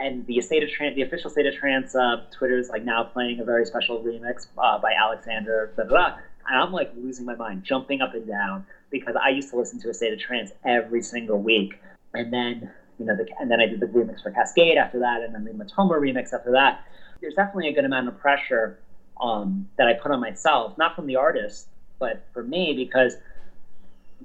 and 0.00 0.26
the 0.26 0.40
state 0.40 0.64
of 0.64 0.68
trance, 0.68 0.96
the 0.96 1.02
official 1.02 1.30
state 1.30 1.46
of 1.46 1.54
trance, 1.54 1.94
uh, 1.94 2.16
Twitter 2.36 2.58
is 2.58 2.68
like 2.68 2.84
now 2.84 3.04
playing 3.04 3.38
a 3.38 3.44
very 3.44 3.64
special 3.64 4.02
remix 4.02 4.48
uh, 4.58 4.78
by 4.80 4.92
Alyx 4.94 5.28
Ander. 5.28 5.70
Blah, 5.76 5.84
blah, 5.84 6.10
blah. 6.10 6.18
And 6.48 6.58
I'm 6.58 6.72
like 6.72 6.92
losing 6.96 7.24
my 7.24 7.34
mind, 7.34 7.64
jumping 7.64 8.00
up 8.00 8.14
and 8.14 8.26
down 8.26 8.66
because 8.90 9.16
I 9.20 9.30
used 9.30 9.50
to 9.50 9.56
listen 9.56 9.80
to 9.80 9.90
a 9.90 9.94
state 9.94 10.12
of 10.12 10.18
trance 10.18 10.52
every 10.64 11.02
single 11.02 11.40
week, 11.40 11.80
and 12.14 12.32
then 12.32 12.70
you 12.98 13.04
know, 13.04 13.14
the, 13.14 13.26
and 13.40 13.50
then 13.50 13.60
I 13.60 13.66
did 13.66 13.80
the 13.80 13.86
remix 13.86 14.22
for 14.22 14.30
Kaskade 14.30 14.76
after 14.76 14.98
that, 15.00 15.22
and 15.22 15.34
then 15.34 15.44
the 15.44 15.50
Matoma 15.52 16.00
remix 16.00 16.32
after 16.32 16.52
that 16.52 16.84
there's 17.20 17.34
definitely 17.34 17.68
a 17.68 17.72
good 17.72 17.84
amount 17.84 18.08
of 18.08 18.18
pressure 18.18 18.78
um, 19.20 19.68
that 19.78 19.88
I 19.88 19.94
put 19.94 20.12
on 20.12 20.20
myself, 20.20 20.76
not 20.78 20.94
from 20.94 21.06
the 21.06 21.16
artist, 21.16 21.68
but 21.98 22.26
for 22.32 22.42
me 22.42 22.74
because 22.74 23.16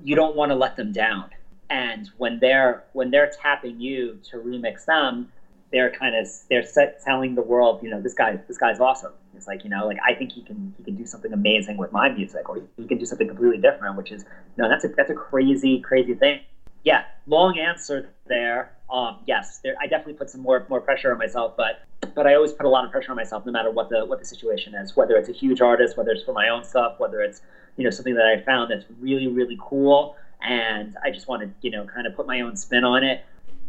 you 0.04 0.16
don't 0.16 0.36
want 0.36 0.52
to 0.52 0.56
let 0.56 0.76
them 0.76 0.92
down. 0.92 1.30
And 1.70 2.10
when 2.18 2.40
they're 2.40 2.84
when 2.94 3.12
they're 3.12 3.32
tapping 3.42 3.80
you 3.80 4.20
to 4.30 4.38
remix 4.38 4.86
them, 4.86 5.32
they're 5.72 5.92
kind 5.92 6.16
of 6.16 6.28
they're 6.50 6.66
telling 7.04 7.36
the 7.36 7.42
world, 7.42 7.82
you 7.82 7.90
know, 7.90 8.02
this 8.02 8.14
guy 8.14 8.40
this 8.48 8.58
guy's 8.58 8.80
awesome. 8.80 9.14
It's 9.36 9.48
like 9.48 9.64
you 9.64 9.70
know, 9.70 9.88
like 9.88 9.98
I 10.06 10.14
think 10.14 10.32
he 10.34 10.42
can 10.42 10.74
he 10.78 10.84
can 10.84 10.96
do 10.96 11.06
something 11.06 11.34
amazing 11.34 11.78
with 11.78 11.92
my 11.92 12.10
music, 12.10 12.50
or 12.50 12.62
he 12.78 12.88
can 12.88 12.98
do 12.98 13.06
something 13.06 13.28
completely 13.28 13.58
different, 13.58 13.96
which 13.96 14.12
is 14.12 14.24
you 14.56 14.64
know 14.64 14.70
that's 14.70 14.84
a 14.84 14.90
that's 14.90 15.10
a 15.10 15.16
crazy 15.16 15.80
crazy 15.80 16.14
thing. 16.14 16.42
Yeah, 16.84 17.04
long 17.28 17.60
answer 17.60 18.10
there. 18.28 18.74
um, 18.92 19.20
yes, 19.28 19.60
there, 19.64 19.76
I 19.80 19.88
definitely 19.88 20.14
put 20.14 20.30
some 20.30 20.42
more 20.42 20.66
more 20.70 20.82
pressure 20.82 21.12
on 21.12 21.18
myself, 21.18 21.56
but 21.56 21.82
but 22.16 22.28
I 22.28 22.36
always 22.36 22.52
put 22.52 22.66
a 22.66 22.70
lot 22.70 22.84
of 22.84 22.92
pressure 22.92 23.12
on 23.12 23.16
myself, 23.16 23.46
no 23.46 23.52
matter 23.52 23.72
what 23.72 23.90
the 23.90 24.06
what 24.06 24.20
the 24.20 24.26
situation 24.26 24.76
is. 24.76 24.96
Whether 24.96 25.16
it's 25.16 25.30
a 25.30 25.34
huge 25.34 25.62
artist, 25.62 25.98
whether 25.98 26.12
it's 26.12 26.24
for 26.24 26.34
my 26.34 26.50
own 26.50 26.64
stuff, 26.64 27.00
whether 27.00 27.22
it's 27.22 27.42
you 27.78 27.84
know 27.84 27.90
something 27.90 28.16
that 28.16 28.26
I 28.26 28.42
found 28.42 28.72
that's 28.72 28.86
really 29.00 29.28
really 29.28 29.58
cool, 29.62 30.16
and 30.42 30.98
I 31.04 31.12
just 31.12 31.28
want 31.28 31.44
to 31.44 31.50
you 31.62 31.72
know 31.72 31.86
kind 31.86 32.06
of 32.08 32.16
put 32.16 32.28
my 32.28 32.42
own 32.42 32.56
spin 32.58 32.84
on 32.84 33.04
it. 33.04 33.24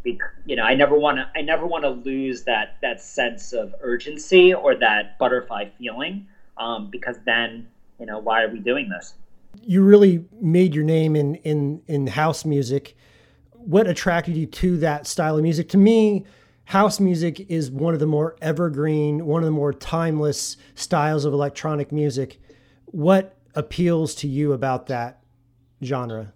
You 0.05 0.57
know, 0.57 0.65
I 0.65 0.75
never 0.75 0.99
want 0.99 1.19
to 1.19 1.31
I 1.35 1.43
never 1.43 1.67
want 1.67 1.85
to 1.85 1.91
lose 1.91 2.43
that 2.45 2.77
that 2.83 3.01
sense 3.01 3.53
of 3.53 3.75
urgency 3.81 4.53
or 4.53 4.75
that 4.77 5.19
butterfly 5.19 5.69
feeling, 5.79 6.27
um, 6.57 6.91
because 6.91 7.17
then 7.25 7.69
you 8.01 8.07
know 8.07 8.19
why 8.19 8.43
are 8.43 8.49
we 8.49 8.59
doing 8.59 8.89
this? 8.89 9.15
You 9.63 9.83
really 9.83 10.25
made 10.41 10.75
your 10.75 10.85
name 10.85 11.15
in 11.15 11.37
in 11.37 11.83
in 11.87 12.07
house 12.09 12.45
music 12.45 12.97
what 13.65 13.87
attracted 13.87 14.37
you 14.37 14.47
to 14.47 14.77
that 14.79 15.07
style 15.07 15.37
of 15.37 15.43
music? 15.43 15.69
To 15.71 15.79
me, 15.79 16.25
house 16.65 16.99
music 17.01 17.41
is 17.49 17.71
one 17.71 17.95
of 17.95 18.01
the 18.01 18.07
more 18.07 18.37
evergreen, 18.43 19.25
one 19.27 19.43
of 19.43 19.47
the 19.47 19.53
more 19.53 19.73
timeless 19.73 20.57
styles 20.75 21.25
of 21.25 21.33
electronic 21.33 21.93
music. 21.93 22.41
What 22.87 23.37
appeals 23.55 24.15
to 24.17 24.29
you 24.29 24.53
about 24.53 24.87
that 24.87 25.23
genre? 25.83 26.33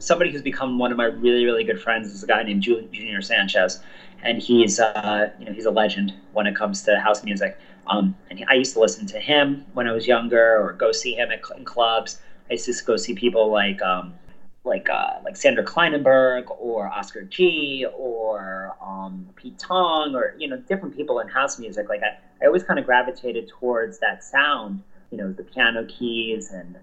Somebody 0.00 0.32
who's 0.32 0.42
become 0.42 0.78
one 0.78 0.90
of 0.90 0.96
my 0.96 1.04
really, 1.04 1.44
really 1.44 1.62
good 1.62 1.80
friends 1.80 2.12
is 2.12 2.22
a 2.22 2.26
guy 2.26 2.42
named 2.42 2.62
Junior 2.62 3.20
Sanchez, 3.20 3.80
and 4.22 4.40
he's 4.40 4.80
uh, 4.80 5.28
you 5.38 5.44
know 5.44 5.52
he's 5.52 5.66
a 5.66 5.70
legend 5.70 6.12
when 6.32 6.46
it 6.46 6.56
comes 6.56 6.82
to 6.82 6.98
house 6.98 7.22
music. 7.22 7.56
Um, 7.86 8.16
and 8.30 8.38
he, 8.38 8.44
I 8.48 8.54
used 8.54 8.72
to 8.74 8.80
listen 8.80 9.06
to 9.06 9.20
him 9.20 9.64
when 9.74 9.86
I 9.86 9.92
was 9.92 10.06
younger, 10.06 10.58
or 10.58 10.72
go 10.72 10.90
see 10.90 11.14
him 11.14 11.30
at, 11.30 11.40
in 11.56 11.64
clubs. 11.64 12.18
I 12.48 12.54
used 12.54 12.66
to 12.66 12.84
go 12.84 12.96
see 12.96 13.14
people 13.14 13.50
like 13.50 13.80
um, 13.82 14.14
like 14.64 14.88
uh, 14.90 15.18
like 15.24 15.36
Sander 15.36 15.62
Kleinenberg 15.62 16.44
or 16.58 16.88
Oscar 16.88 17.22
G 17.22 17.86
or 17.94 18.76
um, 18.80 19.28
Pete 19.36 19.58
Tong 19.58 20.14
or 20.14 20.34
you 20.38 20.48
know 20.48 20.56
different 20.56 20.96
people 20.96 21.20
in 21.20 21.28
house 21.28 21.58
music. 21.58 21.88
Like 21.88 22.02
I, 22.02 22.16
I 22.42 22.46
always 22.46 22.62
kind 22.62 22.78
of 22.78 22.86
gravitated 22.86 23.48
towards 23.48 23.98
that 23.98 24.24
sound. 24.24 24.82
You 25.10 25.18
know, 25.18 25.32
the 25.32 25.42
piano 25.42 25.84
keys 25.86 26.50
and 26.50 26.78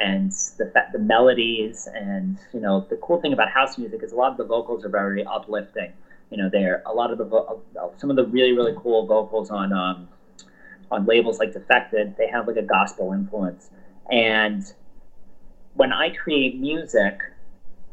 and 0.00 0.32
the 0.58 0.72
the 0.92 0.98
melodies 0.98 1.88
and 1.94 2.38
you 2.52 2.60
know 2.60 2.86
the 2.90 2.96
cool 2.96 3.20
thing 3.20 3.32
about 3.32 3.48
house 3.50 3.78
music 3.78 4.02
is 4.02 4.12
a 4.12 4.16
lot 4.16 4.32
of 4.32 4.38
the 4.38 4.44
vocals 4.44 4.84
are 4.84 4.90
very 4.90 5.24
uplifting. 5.24 5.92
You 6.30 6.38
know, 6.38 6.48
they're 6.50 6.82
a 6.86 6.92
lot 6.92 7.12
of 7.12 7.18
the 7.18 7.24
vo- 7.24 7.60
uh, 7.80 7.88
some 7.98 8.10
of 8.10 8.16
the 8.16 8.24
really 8.24 8.52
really 8.52 8.74
cool 8.76 9.06
vocals 9.06 9.50
on 9.50 9.72
um, 9.72 10.08
on 10.90 11.06
labels 11.06 11.38
like 11.38 11.52
Defected. 11.52 12.16
They 12.18 12.28
have 12.28 12.46
like 12.48 12.56
a 12.56 12.62
gospel 12.62 13.12
influence 13.12 13.70
and 14.10 14.64
when 15.74 15.92
I 15.92 16.10
create 16.10 16.56
music, 16.56 17.20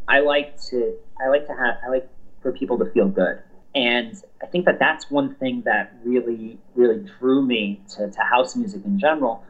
I 0.07 0.19
like 0.19 0.59
to 0.69 0.93
I 1.21 1.27
like 1.29 1.45
to 1.47 1.53
have 1.53 1.75
I 1.85 1.89
like 1.89 2.07
for 2.41 2.51
people 2.51 2.77
to 2.79 2.85
feel 2.85 3.07
good. 3.07 3.39
And 3.75 4.15
I 4.41 4.47
think 4.47 4.65
that 4.65 4.79
that's 4.79 5.09
one 5.09 5.35
thing 5.35 5.63
that 5.65 5.91
really 6.03 6.57
really 6.75 6.97
drew 7.19 7.41
me 7.43 7.79
to, 7.95 8.09
to 8.09 8.21
house 8.21 8.55
music 8.55 8.83
in 8.85 8.99
general. 8.99 9.43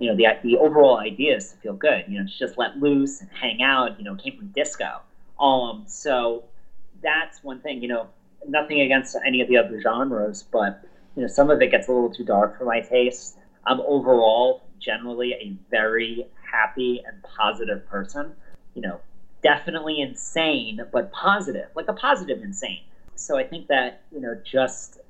You 0.00 0.08
know, 0.08 0.16
the 0.16 0.26
the 0.42 0.56
overall 0.56 0.98
idea 0.98 1.36
is 1.36 1.52
to 1.52 1.56
feel 1.58 1.74
good. 1.74 2.04
You 2.08 2.18
know, 2.18 2.26
to 2.26 2.38
just 2.38 2.58
let 2.58 2.78
loose 2.78 3.20
and 3.20 3.30
hang 3.30 3.62
out. 3.62 3.98
You 3.98 4.04
know, 4.04 4.16
came 4.16 4.36
from 4.36 4.48
disco. 4.48 5.00
Um, 5.38 5.84
so 5.86 6.42
that's 7.02 7.44
one 7.44 7.60
thing. 7.60 7.82
You 7.82 7.88
know, 7.88 8.08
nothing 8.48 8.80
against 8.80 9.16
any 9.24 9.40
of 9.40 9.48
the 9.48 9.58
other 9.58 9.80
genres, 9.80 10.42
but 10.42 10.82
you 11.16 11.22
know, 11.22 11.28
some 11.28 11.50
of 11.50 11.60
it 11.62 11.70
gets 11.70 11.88
a 11.88 11.92
little 11.92 12.12
too 12.12 12.24
dark 12.24 12.58
for 12.58 12.64
my 12.64 12.80
taste. 12.80 13.36
I'm 13.66 13.80
overall 13.82 14.62
generally 14.80 15.34
a 15.34 15.54
very 15.70 16.26
happy 16.50 17.02
and 17.06 17.22
positive 17.22 17.86
person. 17.86 18.32
You 18.74 18.82
know, 18.82 19.00
definitely 19.42 20.00
insane, 20.00 20.80
but 20.92 21.12
positive, 21.12 21.68
like 21.74 21.88
a 21.88 21.92
positive 21.92 22.42
insane. 22.42 22.80
So 23.16 23.36
I 23.36 23.44
think 23.44 23.68
that, 23.68 24.02
you 24.12 24.20
know, 24.20 24.34
just 24.44 25.00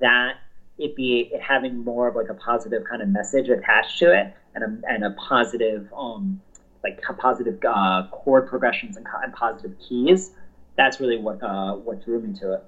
that 0.00 0.36
it 0.80 0.96
be 0.96 1.30
it 1.32 1.40
having 1.40 1.84
more 1.84 2.08
of 2.08 2.16
like 2.16 2.28
a 2.28 2.34
positive 2.34 2.82
kind 2.88 3.02
of 3.02 3.08
message 3.08 3.48
attached 3.48 3.98
to 3.98 4.12
it 4.12 4.34
and 4.54 4.64
a, 4.64 4.92
and 4.92 5.04
a 5.04 5.10
positive 5.12 5.88
um 5.96 6.40
like 6.82 7.00
positive 7.18 7.58
uh, 7.68 8.04
chord 8.10 8.48
progressions 8.48 8.96
and, 8.96 9.06
and 9.22 9.34
positive 9.34 9.72
keys 9.78 10.32
that's 10.80 10.98
really 11.00 11.18
what 11.18 11.42
uh, 11.42 11.74
what 11.74 12.02
drew 12.04 12.20
me 12.20 12.38
to 12.40 12.54
it. 12.54 12.64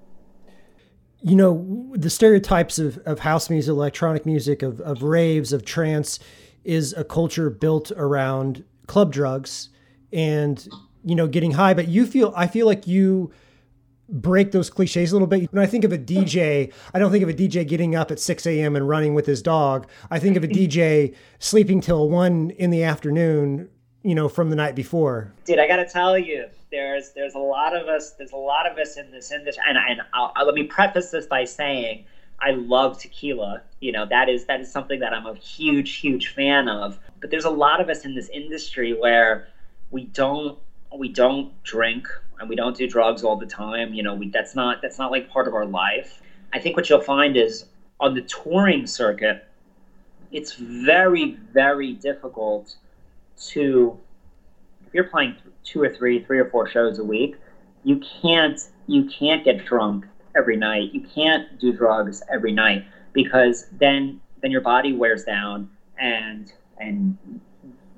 You 1.22 1.36
know 1.36 1.92
the 1.94 2.10
stereotypes 2.10 2.78
of, 2.78 2.98
of 2.98 3.20
house 3.20 3.48
music 3.48 3.70
electronic 3.70 4.26
music 4.26 4.62
of, 4.62 4.80
of 4.80 5.02
raves 5.02 5.52
of 5.52 5.64
trance 5.64 6.18
is 6.64 6.92
a 6.92 7.04
culture 7.04 7.48
built 7.48 7.90
around 7.92 8.64
club 8.86 9.12
drugs 9.12 9.70
and 10.12 10.68
you 11.04 11.14
know 11.14 11.26
getting 11.26 11.52
high 11.52 11.72
but 11.72 11.88
you 11.88 12.06
feel 12.06 12.32
i 12.36 12.46
feel 12.46 12.66
like 12.66 12.86
you 12.86 13.30
break 14.12 14.52
those 14.52 14.68
cliches 14.68 15.10
a 15.10 15.14
little 15.14 15.26
bit 15.26 15.52
when 15.52 15.62
i 15.62 15.66
think 15.66 15.84
of 15.84 15.92
a 15.92 15.98
dj 15.98 16.72
i 16.92 16.98
don't 16.98 17.10
think 17.10 17.22
of 17.22 17.28
a 17.28 17.34
dj 17.34 17.66
getting 17.66 17.94
up 17.94 18.10
at 18.10 18.20
6 18.20 18.46
a.m 18.46 18.76
and 18.76 18.88
running 18.88 19.14
with 19.14 19.26
his 19.26 19.42
dog 19.42 19.88
i 20.10 20.18
think 20.18 20.36
of 20.36 20.44
a 20.44 20.48
dj 20.48 21.14
sleeping 21.38 21.80
till 21.80 22.08
1 22.08 22.50
in 22.50 22.70
the 22.70 22.82
afternoon 22.82 23.68
you 24.02 24.14
know 24.14 24.28
from 24.28 24.50
the 24.50 24.56
night 24.56 24.74
before 24.74 25.32
dude 25.44 25.58
i 25.58 25.66
gotta 25.66 25.86
tell 25.86 26.18
you 26.18 26.46
there's 26.70 27.12
there's 27.12 27.34
a 27.34 27.38
lot 27.38 27.74
of 27.74 27.88
us 27.88 28.12
there's 28.12 28.32
a 28.32 28.36
lot 28.36 28.70
of 28.70 28.76
us 28.78 28.96
in 28.96 29.10
this 29.10 29.32
industry 29.32 29.62
and, 29.66 29.78
and 29.78 30.00
I'll, 30.12 30.32
I'll, 30.36 30.46
let 30.46 30.54
me 30.54 30.64
preface 30.64 31.10
this 31.10 31.26
by 31.26 31.44
saying 31.44 32.04
I 32.42 32.50
love 32.50 32.98
tequila. 32.98 33.62
You 33.80 33.92
know, 33.92 34.04
that 34.06 34.28
is 34.28 34.46
that 34.46 34.60
is 34.60 34.70
something 34.70 34.98
that 35.00 35.12
I'm 35.14 35.26
a 35.26 35.34
huge, 35.34 35.96
huge 35.96 36.28
fan 36.28 36.68
of. 36.68 36.98
But 37.20 37.30
there's 37.30 37.44
a 37.44 37.50
lot 37.50 37.80
of 37.80 37.88
us 37.88 38.04
in 38.04 38.16
this 38.16 38.28
industry 38.30 38.92
where 38.92 39.46
we 39.92 40.04
don't 40.06 40.58
we 40.92 41.08
don't 41.08 41.62
drink 41.62 42.08
and 42.40 42.48
we 42.48 42.56
don't 42.56 42.76
do 42.76 42.86
drugs 42.86 43.22
all 43.24 43.36
the 43.36 43.46
time. 43.46 43.94
You 43.94 44.02
know, 44.02 44.14
we 44.14 44.28
that's 44.28 44.54
not 44.54 44.82
that's 44.82 44.98
not 44.98 45.10
like 45.10 45.30
part 45.30 45.46
of 45.46 45.54
our 45.54 45.66
life. 45.66 46.22
I 46.52 46.58
think 46.58 46.76
what 46.76 46.88
you'll 46.88 47.00
find 47.00 47.36
is 47.36 47.66
on 48.00 48.14
the 48.14 48.22
touring 48.22 48.86
circuit, 48.86 49.46
it's 50.32 50.54
very, 50.54 51.36
very 51.52 51.92
difficult 51.92 52.76
to 53.48 53.98
if 54.86 54.94
you're 54.94 55.04
playing 55.04 55.36
two 55.64 55.80
or 55.80 55.88
three, 55.88 56.22
three 56.22 56.38
or 56.38 56.50
four 56.50 56.68
shows 56.68 56.98
a 56.98 57.04
week, 57.04 57.36
you 57.84 58.00
can't 58.20 58.60
you 58.86 59.04
can't 59.04 59.44
get 59.44 59.64
drunk 59.64 60.06
every 60.36 60.56
night. 60.56 60.92
You 60.92 61.00
can't 61.00 61.58
do 61.58 61.72
drugs 61.72 62.22
every 62.30 62.52
night 62.52 62.84
because 63.12 63.68
then 63.72 64.20
then 64.42 64.50
your 64.50 64.60
body 64.60 64.92
wears 64.92 65.24
down 65.24 65.70
and 65.98 66.52
and 66.78 67.16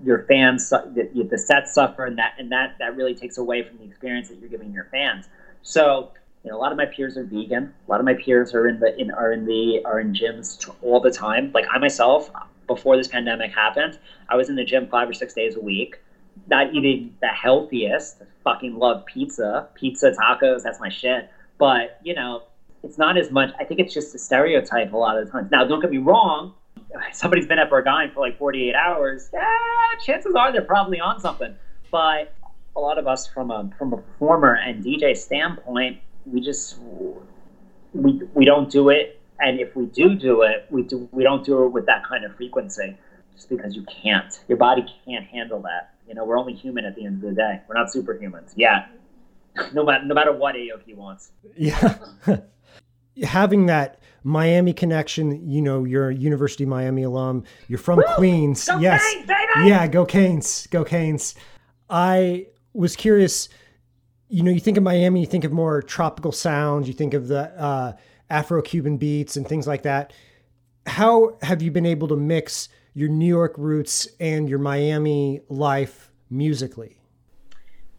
your 0.04 0.25
fans 0.25 0.68
the, 0.68 1.26
the 1.30 1.38
sets 1.38 1.75
suffer 1.75 2.04
and 2.04 2.18
that 2.18 2.34
and 2.38 2.50
that 2.52 2.76
that 2.78 2.96
really 2.96 3.14
takes 3.14 3.38
away 3.38 3.62
from 3.62 3.78
the 3.78 3.84
experience 3.84 4.28
that 4.28 4.38
you're 4.38 4.49
giving 4.49 4.73
your 4.73 4.84
fans. 4.84 5.28
So 5.62 6.11
you 6.44 6.50
know, 6.50 6.58
a 6.58 6.61
lot 6.61 6.73
of 6.73 6.78
my 6.78 6.84
peers 6.84 7.16
are 7.16 7.25
vegan. 7.25 7.73
A 7.87 7.90
lot 7.90 8.00
of 8.00 8.04
my 8.04 8.14
peers 8.14 8.54
are 8.54 8.68
in 8.68 8.78
the 8.78 8.94
in 9.00 9.11
are 9.11 9.32
in 9.32 9.46
the 9.46 9.82
are 9.84 10.00
in 10.00 10.12
gyms 10.12 10.70
all 10.82 11.00
the 11.00 11.11
time. 11.11 11.50
Like 11.54 11.64
I 11.73 11.78
myself, 11.78 12.30
before 12.66 12.96
this 12.96 13.08
pandemic 13.08 13.52
happened, 13.52 13.99
I 14.28 14.37
was 14.37 14.49
in 14.49 14.56
the 14.56 14.64
gym 14.64 14.87
five 14.88 15.08
or 15.08 15.14
six 15.14 15.32
days 15.34 15.56
a 15.56 15.61
week. 15.61 15.96
Not 16.49 16.75
eating 16.75 17.16
the 17.20 17.28
healthiest. 17.28 18.23
fucking 18.42 18.76
love 18.76 19.06
pizza, 19.06 19.68
pizza, 19.75 20.11
tacos. 20.11 20.62
That's 20.62 20.80
my 20.80 20.88
shit. 20.88 21.30
But, 21.58 22.00
you 22.02 22.14
know, 22.14 22.42
it's 22.82 22.99
not 22.99 23.16
as 23.16 23.30
much. 23.30 23.50
I 23.58 23.64
think 23.64 23.80
it's 23.80 23.94
just 23.94 24.14
a 24.14 24.18
stereotype 24.18 24.92
a 24.92 24.96
lot 24.96 25.16
of 25.16 25.26
the 25.26 25.32
times. 25.32 25.50
Now, 25.50 25.64
don't 25.64 25.80
get 25.80 25.90
me 25.90 25.99
wrong. 25.99 26.52
Somebody's 27.12 27.46
been 27.46 27.58
at 27.58 27.70
Berghain 27.70 28.12
for 28.12 28.20
like 28.20 28.38
48 28.38 28.74
hours. 28.74 29.30
Yeah, 29.32 29.44
chances 30.04 30.34
are 30.34 30.52
they're 30.52 30.62
probably 30.62 31.00
on 31.00 31.20
something. 31.20 31.54
But 31.90 32.34
a 32.76 32.80
lot 32.80 32.98
of 32.98 33.06
us, 33.06 33.26
from 33.26 33.50
a 33.50 33.70
from 33.78 33.92
a 33.92 33.98
performer 33.98 34.54
and 34.54 34.84
DJ 34.84 35.16
standpoint, 35.16 36.00
we 36.26 36.40
just 36.40 36.78
we 37.92 38.22
we 38.34 38.44
don't 38.44 38.70
do 38.70 38.88
it. 38.88 39.20
And 39.40 39.60
if 39.60 39.74
we 39.74 39.86
do 39.86 40.14
do 40.14 40.42
it, 40.42 40.66
we 40.70 40.82
do 40.82 41.08
we 41.12 41.22
don't 41.22 41.44
do 41.44 41.64
it 41.64 41.68
with 41.68 41.86
that 41.86 42.06
kind 42.06 42.24
of 42.24 42.34
frequency, 42.36 42.96
just 43.34 43.48
because 43.48 43.74
you 43.74 43.84
can't. 43.84 44.40
Your 44.48 44.58
body 44.58 44.84
can't 45.04 45.26
handle 45.26 45.60
that. 45.62 45.94
You 46.08 46.14
know, 46.14 46.24
we're 46.24 46.38
only 46.38 46.54
human 46.54 46.84
at 46.84 46.94
the 46.94 47.04
end 47.04 47.22
of 47.22 47.30
the 47.30 47.34
day. 47.34 47.60
We're 47.68 47.74
not 47.74 47.88
superhumans. 47.92 48.52
Yeah, 48.56 48.86
no 49.72 49.84
matter 49.84 50.04
no 50.04 50.14
matter 50.14 50.32
what 50.32 50.54
Aoki 50.54 50.94
wants. 50.94 51.30
Yeah. 51.56 51.96
Having 53.23 53.66
that 53.66 54.00
Miami 54.25 54.73
connection, 54.73 55.49
you 55.49 55.61
know, 55.61 55.85
you're 55.85 56.09
a 56.09 56.14
University 56.14 56.64
of 56.64 56.71
Miami 56.71 57.02
alum. 57.02 57.44
You're 57.68 57.78
from 57.78 57.99
Woo! 57.99 58.04
Queens. 58.16 58.64
Go 58.64 58.78
yes. 58.78 59.02
Canes! 59.02 59.30
Yeah, 59.64 59.87
go 59.87 60.04
Canes. 60.04 60.66
Go 60.71 60.85
Canes. 60.85 61.35
I 61.88 62.47
was 62.73 62.97
curious, 62.97 63.49
you 64.28 64.42
know, 64.42 64.50
you 64.50 64.61
think 64.61 64.76
of 64.76 64.83
Miami, 64.83 65.21
you 65.21 65.26
think 65.26 65.44
of 65.44 65.52
more 65.52 65.83
tropical 65.83 66.33
sounds, 66.33 66.88
you 66.88 66.94
think 66.94 67.14
of 67.14 67.28
the 67.28 67.50
uh, 67.61 67.92
Afro 68.30 68.62
Cuban 68.62 68.97
beats 68.97 69.37
and 69.37 69.47
things 69.47 69.66
like 69.66 69.83
that. 69.83 70.12
How 70.87 71.38
have 71.42 71.62
you 71.62 71.71
been 71.71 71.87
able 71.87 72.09
to 72.09 72.16
mix 72.16 72.68
your 72.94 73.09
New 73.09 73.26
York 73.26 73.54
roots 73.56 74.09
and 74.21 74.49
your 74.49 74.59
Miami 74.59 75.40
life 75.49 76.11
musically? 76.30 76.99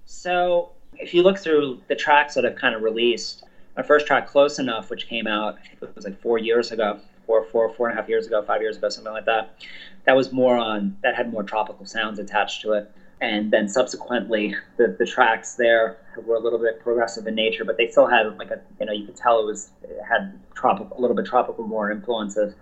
So 0.06 0.72
if 0.94 1.14
you 1.14 1.24
look 1.24 1.38
through 1.38 1.82
the 1.88 1.96
tracks 1.96 2.34
that 2.34 2.46
I've 2.46 2.56
kind 2.56 2.76
of 2.76 2.82
released, 2.82 3.44
my 3.76 3.84
first 3.84 4.08
track, 4.08 4.28
Close 4.28 4.60
Enough, 4.60 4.90
which 4.90 5.08
came 5.08 5.28
out, 5.28 5.58
I 5.60 5.68
think 5.68 5.82
it 5.82 5.96
was 5.96 6.06
like 6.06 6.22
four 6.22 6.38
years 6.38 6.72
ago, 6.72 7.00
four, 7.26 7.46
four, 7.52 7.74
four 7.74 7.90
and 7.90 7.98
a 7.98 8.02
half 8.02 8.10
years 8.10 8.28
ago, 8.28 8.42
five 8.44 8.62
years 8.62 8.78
ago, 8.78 8.90
something 8.90 9.14
like 9.14 9.26
that. 9.26 9.58
That 10.06 10.16
was 10.16 10.32
more 10.32 10.56
on, 10.58 10.98
that 11.04 11.16
had 11.16 11.32
more 11.32 11.44
tropical 11.44 11.86
sounds 11.86 12.20
attached 12.20 12.62
to 12.62 12.74
it. 12.74 12.92
and 13.22 13.52
then 13.52 13.68
subsequently 13.68 14.56
the, 14.78 14.96
the 15.00 15.06
tracks 15.06 15.56
there 15.56 15.98
were 16.26 16.36
a 16.36 16.40
little 16.40 16.60
bit 16.60 16.82
progressive 16.82 17.28
in 17.28 17.36
nature, 17.36 17.64
but 17.66 17.78
they 17.78 17.88
still 17.88 18.08
had 18.08 18.38
like 18.38 18.52
a 18.52 18.60
you 18.80 18.86
know 18.86 18.94
you 18.94 19.06
could 19.06 19.16
tell 19.16 19.40
it 19.40 19.46
was 19.46 19.70
it 19.84 19.98
had 20.08 20.38
tropical 20.54 20.98
a 20.98 21.00
little 21.00 21.16
bit 21.16 21.26
tropical 21.26 21.66
more 21.66 21.92
influences. 21.92 22.54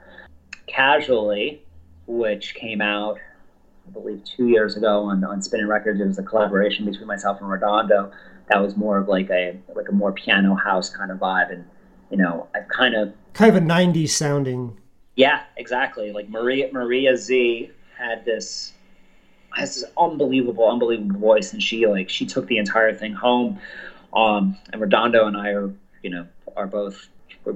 Casually, 0.68 1.62
which 2.08 2.56
came 2.56 2.82
out 2.82 3.18
I 3.88 3.92
believe 3.92 4.24
two 4.24 4.48
years 4.48 4.78
ago 4.78 5.04
on 5.04 5.24
on 5.24 5.42
Spinnin' 5.42 5.68
Records, 5.68 6.00
it 6.00 6.08
was 6.08 6.20
a 6.20 6.24
collaboration 6.24 6.86
between 6.86 7.08
myself 7.08 7.42
and 7.42 7.50
Redondo. 7.50 8.12
That 8.50 8.62
was 8.62 8.76
more 8.76 8.98
of 8.98 9.08
like 9.08 9.30
a 9.30 9.58
like 9.76 9.90
a 9.90 9.94
more 9.94 10.12
piano 10.12 10.56
house 10.56 10.90
kind 10.90 11.12
of 11.12 11.20
vibe, 11.20 11.52
and 11.52 11.66
you 12.12 12.18
know 12.18 12.48
i've 12.54 12.68
kind 12.68 12.96
of 12.96 13.14
kind 13.34 13.56
of 13.56 13.64
a 13.64 13.66
'90s 13.66 14.10
sounding. 14.10 14.78
Yeah, 15.16 15.44
exactly. 15.58 16.12
Like 16.12 16.30
Maria 16.30 16.70
Maria 16.72 17.16
Z 17.16 17.72
had 17.98 18.26
this 18.26 18.74
has 19.56 19.76
this 19.76 19.84
unbelievable, 19.98 20.70
unbelievable 20.70 21.20
voice, 21.20 21.54
and 21.54 21.62
she 21.62 21.86
like 21.88 22.10
she 22.10 22.26
took 22.26 22.48
the 22.48 22.58
entire 22.58 22.94
thing 22.94 23.14
home. 23.14 23.60
Um, 24.14 24.58
and 24.72 24.82
Redondo 24.82 25.26
and 25.26 25.36
I 25.36 25.50
are, 25.50 25.74
you 26.04 26.10
know, 26.10 26.28
are 26.56 26.68
both 26.68 27.08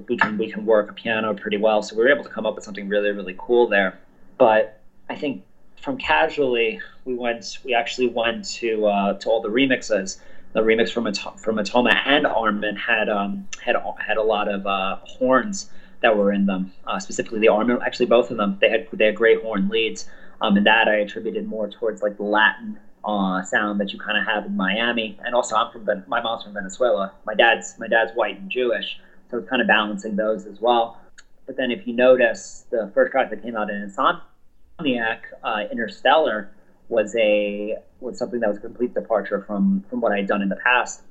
we 0.08 0.17
can 0.17 0.38
we 0.38 0.51
can 0.51 0.65
work 0.65 0.89
a 0.89 0.94
piano 0.94 1.34
pretty 1.34 1.58
well, 1.58 1.82
so 1.82 1.96
we 1.96 2.03
were 2.03 2.10
able 2.10 2.24
to 2.24 2.29
come 2.29 2.46
up 2.46 2.56
with 2.56 2.63
something 2.63 2.88
really 2.88 3.12
really 3.12 3.36
cool 3.38 3.67
there. 3.67 4.00
But 4.38 4.82
I 5.10 5.15
think 5.15 5.44
from 5.82 5.98
casually 5.98 6.79
we 7.06 7.15
went 7.15 7.60
we 7.63 7.74
actually 7.74 8.08
went 8.08 8.46
to 8.56 8.86
uh, 8.86 9.13
to 9.20 9.29
all 9.29 9.41
the 9.41 9.50
remixes. 9.50 10.20
The 10.57 10.63
remix 10.63 10.89
from 10.89 11.05
from 11.37 11.57
Matoma 11.57 11.95
and 12.07 12.25
Armin 12.25 12.75
had 12.77 13.09
um, 13.09 13.47
had 13.63 13.75
had 13.99 14.17
a 14.17 14.23
lot 14.23 14.47
of 14.47 14.65
uh, 14.65 14.95
horns 15.03 15.69
that 16.01 16.17
were 16.17 16.33
in 16.33 16.47
them. 16.47 16.73
Uh, 16.87 16.97
specifically, 16.97 17.39
the 17.39 17.49
Armin 17.49 17.77
actually 17.85 18.07
both 18.07 18.31
of 18.31 18.37
them 18.37 18.57
they 18.59 18.67
had 18.67 18.87
they 18.91 19.05
had 19.05 19.15
great 19.15 19.39
horn 19.43 19.69
leads. 19.69 20.09
Um, 20.41 20.57
and 20.57 20.65
that 20.65 20.87
I 20.87 20.95
attributed 20.95 21.47
more 21.47 21.69
towards 21.69 22.01
like 22.01 22.17
the 22.17 22.23
Latin 22.23 22.79
uh, 23.05 23.43
sound 23.43 23.79
that 23.79 23.93
you 23.93 23.99
kind 23.99 24.17
of 24.17 24.25
have 24.25 24.47
in 24.47 24.57
Miami. 24.57 25.15
And 25.23 25.35
also, 25.35 25.55
I'm 25.55 25.71
from 25.71 25.85
ben- 25.85 26.03
my 26.07 26.21
mom's 26.21 26.43
from 26.43 26.53
Venezuela. 26.53 27.13
My 27.23 27.35
dad's 27.35 27.75
my 27.77 27.87
dad's 27.87 28.13
white 28.15 28.39
and 28.39 28.49
Jewish, 28.49 28.99
so 29.29 29.37
it's 29.37 29.47
kind 29.47 29.61
of 29.61 29.67
balancing 29.67 30.15
those 30.15 30.47
as 30.47 30.59
well. 30.59 30.99
But 31.45 31.55
then, 31.57 31.69
if 31.69 31.85
you 31.85 31.93
notice, 31.93 32.65
the 32.71 32.89
first 32.95 33.11
track 33.11 33.29
that 33.29 33.43
came 33.43 33.55
out 33.55 33.69
in 33.69 33.87
Insomniac, 33.87 35.19
uh, 35.43 35.65
Interstellar, 35.71 36.49
was 36.89 37.15
a 37.15 37.77
was 38.00 38.17
something 38.17 38.39
that 38.39 38.50
was 38.50 38.58
a 38.58 38.62
complete 38.62 38.94
departure 38.94 39.44
from 39.46 39.84
from 39.89 40.01
what 40.01 40.12
I 40.12 40.17
had 40.17 40.27
done 40.27 40.41
in 40.41 40.50
the 40.50 40.56
past. 40.56 41.01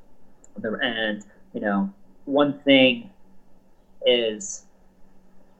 And 0.62 1.24
you 1.52 1.60
know, 1.60 1.92
one 2.24 2.58
thing 2.60 3.10
is 4.06 4.64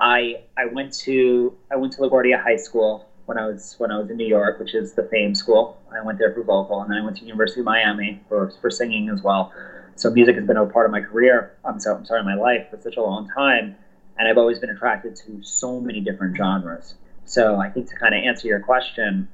I 0.01 0.43
I 0.57 0.67
went 0.67 0.93
to 1.01 1.57
I 1.71 1.77
went 1.77 1.93
to 1.95 2.01
LaGuardia 2.01 2.43
High 2.43 2.57
School 2.57 3.07
when 3.27 3.39
I 3.39 3.47
was 3.47 3.75
when 3.79 3.91
I 3.91 3.99
was 3.99 4.11
in 4.11 4.17
New 4.17 4.27
York, 4.27 4.59
which 4.59 4.75
is 4.75 4.93
the 4.93 5.05
Fame 5.05 5.35
School. 5.35 5.79
I 5.93 6.03
went 6.05 6.19
there 6.19 6.33
for 6.33 6.43
vocal, 6.43 6.81
and 6.81 6.91
then 6.91 6.99
I 6.99 7.05
went 7.05 7.17
to 7.19 7.25
University 7.25 7.61
of 7.61 7.67
Miami 7.67 8.21
for 8.29 8.53
for 8.61 8.71
singing 8.71 9.09
as 9.09 9.23
well. 9.23 9.53
So 9.97 10.11
music 10.11 10.37
has 10.37 10.47
been 10.47 10.59
a 10.59 10.67
part 10.67 10.87
of 10.87 10.93
my 10.93 11.01
career. 11.01 11.53
I'm 11.65 11.81
sorry, 11.81 11.97
I'm 11.97 12.05
sorry, 12.05 12.23
my 12.23 12.35
life 12.35 12.67
for 12.71 12.81
such 12.81 12.97
a 12.97 13.03
long 13.03 13.29
time, 13.29 13.77
and 14.19 14.29
I've 14.29 14.39
always 14.39 14.59
been 14.59 14.71
attracted 14.71 15.17
to 15.17 15.43
so 15.43 15.81
many 15.81 16.01
different 16.01 16.37
genres. 16.37 16.95
So 17.25 17.57
I 17.57 17.71
think 17.71 17.89
to 17.91 17.97
kind 17.97 18.15
of 18.15 18.23
answer 18.23 18.47
your 18.47 18.61
question, 18.61 19.29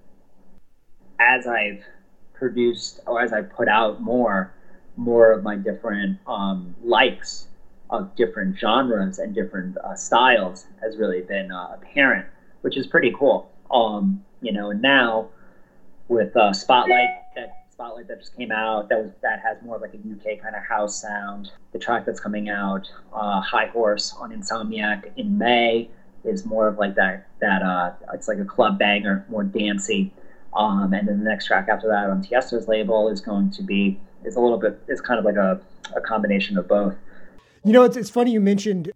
as 1.22 1.46
I've 1.46 1.82
produced 2.34 3.00
or 3.06 3.20
as 3.20 3.32
I 3.32 3.42
put 3.42 3.68
out 3.68 4.00
more, 4.00 4.52
more 4.96 5.32
of 5.32 5.42
my 5.42 5.56
different 5.56 6.18
um, 6.26 6.74
likes 6.82 7.46
of 7.90 8.14
different 8.16 8.58
genres 8.58 9.18
and 9.18 9.34
different 9.34 9.76
uh, 9.78 9.94
styles 9.94 10.66
has 10.82 10.96
really 10.96 11.20
been 11.20 11.52
uh, 11.52 11.76
apparent, 11.76 12.26
which 12.62 12.76
is 12.76 12.86
pretty 12.86 13.14
cool. 13.16 13.50
Um, 13.70 14.24
you 14.40 14.52
know, 14.52 14.70
and 14.70 14.82
now 14.82 15.28
with 16.08 16.36
uh, 16.36 16.52
Spotlight, 16.52 17.08
that 17.36 17.66
Spotlight 17.70 18.08
that 18.08 18.18
just 18.18 18.36
came 18.36 18.50
out, 18.50 18.88
that 18.88 18.98
was 18.98 19.12
that 19.22 19.40
has 19.40 19.62
more 19.62 19.76
of 19.76 19.82
like 19.82 19.94
a 19.94 19.96
UK 19.96 20.40
kind 20.42 20.56
of 20.56 20.64
house 20.64 21.00
sound. 21.00 21.52
The 21.72 21.78
track 21.78 22.04
that's 22.04 22.20
coming 22.20 22.48
out, 22.48 22.90
uh, 23.12 23.40
High 23.40 23.66
Horse 23.66 24.14
on 24.18 24.32
Insomniac 24.32 25.12
in 25.16 25.38
May, 25.38 25.88
is 26.24 26.44
more 26.44 26.68
of 26.68 26.78
like 26.78 26.94
that 26.96 27.26
that 27.40 27.62
uh, 27.62 27.92
it's 28.12 28.28
like 28.28 28.38
a 28.38 28.44
club 28.44 28.78
banger, 28.78 29.24
more 29.28 29.44
dancey. 29.44 30.12
Um, 30.54 30.92
and 30.92 31.08
then 31.08 31.18
the 31.18 31.24
next 31.24 31.46
track 31.46 31.68
after 31.68 31.88
that 31.88 32.10
on 32.10 32.22
Tiesto's 32.22 32.68
label 32.68 33.08
is 33.08 33.20
going 33.20 33.50
to 33.52 33.62
be 33.62 33.98
it's 34.24 34.36
a 34.36 34.40
little 34.40 34.58
bit 34.58 34.80
it's 34.88 35.00
kind 35.00 35.18
of 35.18 35.24
like 35.24 35.36
a, 35.36 35.60
a 35.96 36.00
combination 36.00 36.58
of 36.58 36.68
both. 36.68 36.94
You 37.64 37.72
know, 37.72 37.84
it's, 37.84 37.96
it's 37.96 38.10
funny 38.10 38.32
you 38.32 38.40
mentioned 38.40 38.90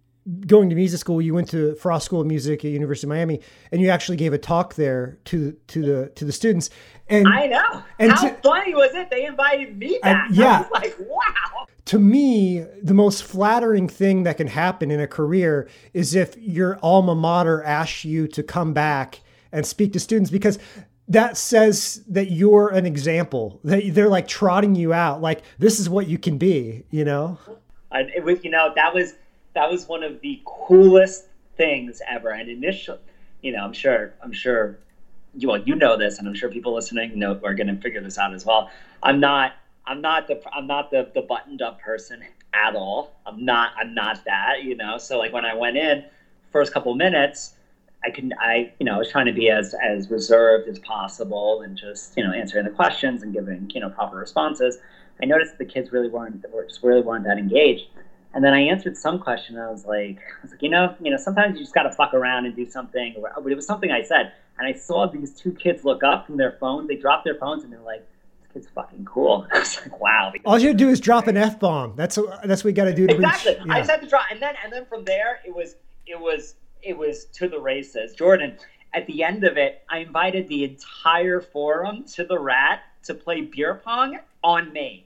going 0.45 0.69
to 0.69 0.75
music 0.75 0.99
school, 0.99 1.21
you 1.21 1.33
went 1.33 1.49
to 1.49 1.75
Frost 1.75 2.05
School 2.05 2.21
of 2.21 2.27
Music 2.27 2.63
at 2.65 2.71
University 2.71 3.07
of 3.07 3.09
Miami, 3.09 3.39
and 3.71 3.81
you 3.81 3.89
actually 3.89 4.17
gave 4.17 4.33
a 4.33 4.37
talk 4.37 4.75
there 4.75 5.17
to 5.25 5.55
to 5.67 5.81
the 5.81 6.09
to 6.15 6.25
the 6.25 6.31
students. 6.31 6.69
And 7.07 7.27
I 7.27 7.47
know. 7.47 7.83
And 7.99 8.11
how 8.11 8.27
to, 8.27 8.35
funny 8.43 8.73
was 8.73 8.93
it? 8.93 9.09
They 9.09 9.25
invited 9.25 9.77
me 9.77 9.99
back. 10.01 10.29
yeah. 10.31 10.57
I 10.57 10.61
was 10.61 10.71
like, 10.71 10.95
wow. 10.99 11.67
To 11.85 11.99
me, 11.99 12.65
the 12.83 12.93
most 12.93 13.23
flattering 13.23 13.87
thing 13.87 14.23
that 14.23 14.35
can 14.35 14.47
happen 14.47 14.91
in 14.91 14.99
a 14.99 15.07
career 15.07 15.69
is 15.93 16.15
if 16.15 16.35
your 16.37 16.77
alma 16.83 17.15
mater 17.15 17.63
asks 17.63 18.03
you 18.03 18.27
to 18.27 18.43
come 18.43 18.73
back 18.73 19.21
and 19.53 19.65
speak 19.65 19.93
to 19.93 19.99
students 19.99 20.29
because 20.29 20.59
that 21.07 21.37
says 21.37 22.03
that 22.09 22.31
you're 22.31 22.69
an 22.69 22.85
example. 22.85 23.59
That 23.63 23.93
they're 23.93 24.09
like 24.09 24.27
trotting 24.27 24.75
you 24.75 24.93
out, 24.93 25.21
like 25.21 25.43
this 25.57 25.79
is 25.79 25.89
what 25.89 26.07
you 26.07 26.17
can 26.17 26.37
be. 26.37 26.83
You 26.91 27.05
know. 27.05 27.39
It 27.91 28.23
was, 28.23 28.43
you 28.43 28.51
know, 28.51 28.73
that 28.75 28.93
was 28.93 29.13
that 29.53 29.71
was 29.71 29.87
one 29.87 30.03
of 30.03 30.21
the 30.21 30.41
coolest 30.45 31.25
things 31.55 32.01
ever. 32.07 32.29
And 32.29 32.49
initially, 32.49 32.99
you 33.41 33.51
know, 33.51 33.63
I'm 33.63 33.73
sure, 33.73 34.13
I'm 34.21 34.31
sure, 34.33 34.77
you 35.35 35.47
well, 35.47 35.61
you 35.61 35.75
know 35.75 35.97
this, 35.97 36.19
and 36.19 36.27
I'm 36.27 36.33
sure 36.33 36.49
people 36.49 36.73
listening 36.75 37.17
know 37.17 37.39
are 37.43 37.55
going 37.55 37.67
to 37.67 37.81
figure 37.81 38.01
this 38.01 38.17
out 38.17 38.33
as 38.33 38.45
well. 38.45 38.69
I'm 39.01 39.19
not, 39.19 39.53
I'm 39.85 40.01
not 40.01 40.27
the, 40.27 40.41
I'm 40.53 40.67
not 40.67 40.91
the 40.91 41.09
the 41.13 41.21
buttoned 41.21 41.61
up 41.61 41.79
person 41.79 42.21
at 42.53 42.75
all. 42.75 43.15
I'm 43.25 43.43
not, 43.45 43.71
I'm 43.79 43.93
not 43.93 44.25
that, 44.25 44.63
you 44.63 44.75
know. 44.75 44.97
So 44.97 45.17
like 45.17 45.33
when 45.33 45.45
I 45.45 45.55
went 45.55 45.77
in, 45.77 46.05
first 46.51 46.73
couple 46.73 46.93
minutes. 46.95 47.53
I 48.07 48.11
can 48.11 48.33
I 48.39 48.71
you 48.79 48.85
know 48.85 48.95
I 48.95 48.97
was 48.97 49.11
trying 49.11 49.25
to 49.25 49.33
be 49.33 49.49
as 49.49 49.75
as 49.83 50.09
reserved 50.09 50.69
as 50.69 50.79
possible 50.79 51.61
and 51.61 51.77
just 51.77 52.15
you 52.15 52.23
know 52.23 52.31
answering 52.31 52.63
the 52.63 52.71
questions 52.71 53.21
and 53.21 53.33
giving 53.33 53.69
you 53.73 53.81
know 53.81 53.89
proper 53.89 54.15
responses. 54.15 54.77
I 55.21 55.25
noticed 55.25 55.57
the 55.57 55.65
kids 55.65 55.91
really 55.91 56.07
weren't 56.07 56.45
were 56.53 56.63
just 56.65 56.83
really 56.83 57.01
weren't 57.01 57.25
that 57.25 57.37
engaged. 57.37 57.87
And 58.33 58.43
then 58.43 58.53
I 58.53 58.61
answered 58.61 58.95
some 58.95 59.19
question. 59.19 59.57
I 59.57 59.69
was 59.71 59.85
like, 59.85 60.19
I 60.19 60.41
was 60.43 60.51
like, 60.51 60.61
you 60.61 60.69
know, 60.69 60.95
you 61.01 61.09
know, 61.09 61.17
sometimes 61.17 61.55
you 61.55 61.63
just 61.63 61.73
got 61.73 61.83
to 61.83 61.91
fuck 61.91 62.13
around 62.13 62.45
and 62.45 62.55
do 62.55 62.69
something. 62.69 63.15
But 63.19 63.51
it 63.51 63.55
was 63.55 63.65
something 63.65 63.89
I 63.91 64.03
said, 64.03 64.33
and 64.59 64.67
I 64.67 64.77
saw 64.77 65.07
these 65.07 65.33
two 65.33 65.51
kids 65.53 65.83
look 65.83 66.03
up 66.03 66.27
from 66.27 66.37
their 66.37 66.51
phones. 66.59 66.87
They 66.87 66.95
dropped 66.95 67.25
their 67.25 67.35
phones 67.35 67.63
and 67.63 67.73
they're 67.73 67.79
like, 67.81 68.05
"This 68.43 68.51
kid's 68.53 68.67
fucking 68.75 69.05
cool." 69.05 69.47
I 69.53 69.59
was 69.59 69.79
like, 69.81 69.99
"Wow!" 69.99 70.33
All 70.45 70.59
you 70.59 70.73
do 70.73 70.87
is 70.89 70.99
drop 70.99 71.27
an 71.27 71.35
f 71.35 71.59
bomb. 71.59 71.95
That's 71.95 72.17
that's 72.45 72.63
what 72.63 72.65
we 72.65 72.73
got 72.73 72.85
to 72.85 72.93
do 72.93 73.07
to 73.07 73.15
exactly. 73.15 73.53
Reach, 73.53 73.63
yeah. 73.65 73.73
I 73.73 73.79
just 73.79 73.89
had 73.89 74.01
to 74.01 74.07
drop, 74.07 74.25
and 74.29 74.41
then 74.41 74.53
and 74.63 74.71
then 74.71 74.85
from 74.85 75.03
there, 75.03 75.39
it 75.45 75.55
was 75.55 75.75
it 76.05 76.19
was 76.19 76.55
it 76.87 76.97
was 76.97 77.25
to 77.25 77.47
the 77.47 77.59
races. 77.59 78.13
Jordan, 78.13 78.57
at 78.93 79.05
the 79.07 79.23
end 79.23 79.43
of 79.43 79.57
it, 79.57 79.83
I 79.89 79.99
invited 79.99 80.47
the 80.47 80.63
entire 80.63 81.41
forum 81.41 82.05
to 82.15 82.23
the 82.23 82.39
Rat 82.39 82.81
to 83.03 83.13
play 83.13 83.41
beer 83.41 83.75
pong 83.75 84.19
on 84.43 84.71
me. 84.71 85.05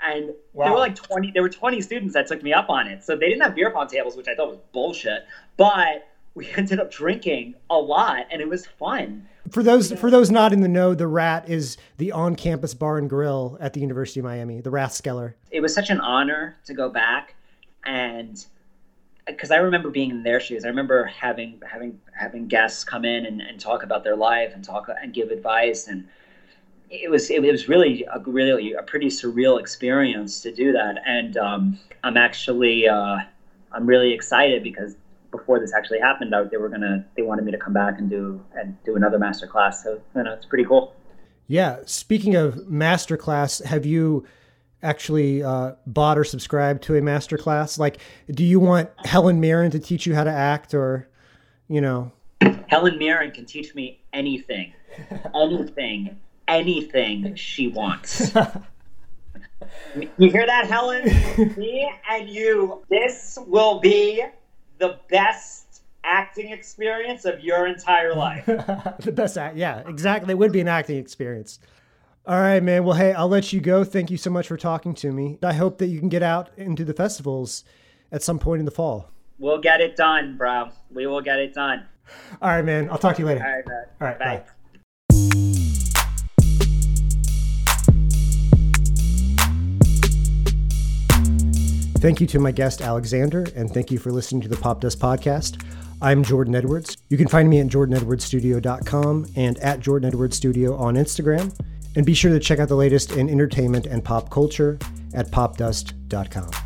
And 0.00 0.32
wow. 0.52 0.64
there 0.64 0.72
were 0.72 0.78
like 0.78 0.94
20 0.94 1.32
there 1.32 1.42
were 1.42 1.48
20 1.48 1.80
students 1.80 2.14
that 2.14 2.26
took 2.26 2.42
me 2.42 2.52
up 2.52 2.68
on 2.68 2.86
it. 2.86 3.02
So 3.02 3.16
they 3.16 3.28
didn't 3.28 3.42
have 3.42 3.54
beer 3.54 3.70
pong 3.70 3.88
tables 3.88 4.14
which 4.14 4.28
i 4.28 4.34
thought 4.34 4.50
was 4.50 4.58
bullshit 4.72 5.24
but 5.56 6.06
we 6.34 6.50
ended 6.56 6.78
up 6.78 6.90
drinking 6.90 7.54
a 7.70 7.76
lot 7.78 8.26
and 8.30 8.42
it 8.42 8.48
was 8.48 8.66
fun. 8.66 9.26
For 9.50 9.62
those 9.62 9.92
for 9.92 10.10
those 10.10 10.30
not 10.30 10.52
in 10.52 10.60
the 10.60 10.68
know 10.68 10.94
the 10.94 11.06
rat 11.06 11.48
is 11.48 11.78
the 11.96 12.12
on-campus 12.12 12.74
bar 12.74 12.98
and 12.98 13.08
grill 13.08 13.56
at 13.58 13.72
the 13.72 13.80
university 13.80 14.20
of 14.20 14.24
miami 14.24 14.60
the 14.60 14.70
rathskeller. 14.70 15.32
It 15.50 15.60
was 15.60 15.72
such 15.72 15.88
an 15.88 16.00
honor 16.00 16.58
to 16.66 16.74
go 16.74 16.90
back 16.90 17.34
and 17.86 18.44
because 19.26 19.50
i 19.50 19.56
remember 19.56 19.90
being 19.90 20.10
in 20.10 20.22
their 20.22 20.40
shoes 20.40 20.64
i 20.64 20.68
remember 20.68 21.04
having 21.04 21.60
having 21.70 21.98
having 22.12 22.46
guests 22.46 22.84
come 22.84 23.04
in 23.04 23.26
and, 23.26 23.40
and 23.40 23.60
talk 23.60 23.82
about 23.82 24.04
their 24.04 24.16
life 24.16 24.52
and 24.54 24.64
talk 24.64 24.88
and 25.02 25.12
give 25.12 25.30
advice 25.30 25.88
and 25.88 26.06
it 26.90 27.10
was 27.10 27.30
it 27.30 27.42
was 27.42 27.68
really 27.68 28.04
a 28.12 28.20
really 28.20 28.72
a 28.74 28.82
pretty 28.82 29.08
surreal 29.08 29.58
experience 29.58 30.40
to 30.42 30.52
do 30.52 30.72
that, 30.72 30.96
and 31.04 31.36
um, 31.36 31.78
I'm 32.04 32.16
actually 32.16 32.88
uh, 32.88 33.18
I'm 33.72 33.86
really 33.86 34.12
excited 34.12 34.62
because 34.62 34.96
before 35.30 35.58
this 35.58 35.72
actually 35.74 35.98
happened, 35.98 36.34
I, 36.34 36.44
they 36.44 36.56
were 36.56 36.68
gonna 36.68 37.04
they 37.16 37.22
wanted 37.22 37.44
me 37.44 37.52
to 37.52 37.58
come 37.58 37.72
back 37.72 37.98
and 37.98 38.08
do 38.08 38.40
and 38.54 38.76
do 38.84 38.96
another 38.96 39.18
master 39.18 39.46
class. 39.46 39.82
So 39.82 40.00
you 40.14 40.22
know, 40.22 40.32
it's 40.32 40.46
pretty 40.46 40.64
cool. 40.64 40.94
Yeah. 41.48 41.78
Speaking 41.86 42.34
of 42.34 42.68
master 42.68 43.16
class, 43.16 43.60
have 43.60 43.86
you 43.86 44.26
actually 44.86 45.42
uh, 45.42 45.72
bought 45.86 46.18
or 46.18 46.24
subscribed 46.24 46.82
to 46.84 46.96
a 46.96 47.02
master 47.02 47.36
class? 47.36 47.78
Like, 47.78 47.98
do 48.30 48.44
you 48.44 48.60
want 48.60 48.90
Helen 49.04 49.40
Mirren 49.40 49.70
to 49.72 49.78
teach 49.78 50.06
you 50.06 50.14
how 50.14 50.24
to 50.24 50.30
act, 50.30 50.74
or 50.74 51.08
you 51.68 51.80
know? 51.80 52.12
Helen 52.68 52.98
Mirren 52.98 53.30
can 53.30 53.44
teach 53.44 53.74
me 53.74 54.00
anything, 54.12 54.72
anything 55.34 56.16
anything 56.48 57.34
she 57.34 57.68
wants. 57.68 58.32
you 60.18 60.30
hear 60.30 60.46
that, 60.46 60.66
Helen? 60.68 61.04
Me 61.56 61.90
and 62.10 62.28
you, 62.28 62.82
this 62.88 63.38
will 63.46 63.80
be 63.80 64.24
the 64.78 64.98
best 65.08 65.82
acting 66.04 66.52
experience 66.52 67.24
of 67.24 67.40
your 67.40 67.66
entire 67.66 68.14
life. 68.14 68.46
the 68.46 69.12
best 69.12 69.36
act, 69.36 69.56
yeah, 69.56 69.82
exactly. 69.88 70.32
It 70.32 70.38
would 70.38 70.52
be 70.52 70.60
an 70.60 70.68
acting 70.68 70.98
experience. 70.98 71.58
All 72.26 72.40
right, 72.40 72.60
man. 72.60 72.82
Well, 72.84 72.96
hey, 72.96 73.12
I'll 73.12 73.28
let 73.28 73.52
you 73.52 73.60
go. 73.60 73.84
Thank 73.84 74.10
you 74.10 74.16
so 74.16 74.30
much 74.30 74.48
for 74.48 74.56
talking 74.56 74.94
to 74.94 75.12
me. 75.12 75.38
I 75.44 75.52
hope 75.52 75.78
that 75.78 75.86
you 75.86 76.00
can 76.00 76.08
get 76.08 76.24
out 76.24 76.50
into 76.56 76.84
the 76.84 76.92
festivals 76.92 77.62
at 78.10 78.20
some 78.20 78.40
point 78.40 78.58
in 78.58 78.64
the 78.64 78.72
fall. 78.72 79.10
We'll 79.38 79.60
get 79.60 79.80
it 79.80 79.94
done, 79.94 80.36
bro. 80.36 80.70
We 80.90 81.06
will 81.06 81.20
get 81.20 81.38
it 81.38 81.54
done. 81.54 81.86
All 82.42 82.50
right, 82.50 82.64
man. 82.64 82.90
I'll 82.90 82.98
talk 82.98 83.14
to 83.16 83.22
you 83.22 83.26
later. 83.26 83.44
All 83.44 83.52
right, 83.52 83.68
man. 83.68 83.84
All 84.00 84.08
right, 84.08 84.18
bye. 84.18 84.36
bye. 84.38 84.44
Thank 92.00 92.20
you 92.20 92.26
to 92.26 92.40
my 92.40 92.50
guest, 92.50 92.80
Alyx 92.80 93.12
Ander, 93.12 93.46
and 93.54 93.72
thank 93.72 93.92
you 93.92 93.98
for 93.98 94.10
listening 94.10 94.42
to 94.42 94.48
the 94.48 94.56
Popdust 94.56 94.98
Podcast. 94.98 95.64
I'm 96.02 96.24
Jordan 96.24 96.56
Edwards. 96.56 96.96
You 97.08 97.16
can 97.16 97.28
find 97.28 97.48
me 97.48 97.60
at 97.60 97.68
jordanedwardsstudio.com 97.68 99.26
and 99.36 99.58
at 99.58 99.78
Jordan 99.80 100.08
Edwards 100.08 100.36
Studio 100.36 100.76
on 100.76 100.94
Instagram. 100.94 101.56
And 101.96 102.06
be 102.06 102.14
sure 102.14 102.30
to 102.32 102.38
check 102.38 102.58
out 102.58 102.68
the 102.68 102.76
latest 102.76 103.12
in 103.12 103.28
entertainment 103.28 103.86
and 103.86 104.04
pop 104.04 104.30
culture 104.30 104.78
at 105.14 105.30
popdust.com. 105.30 106.65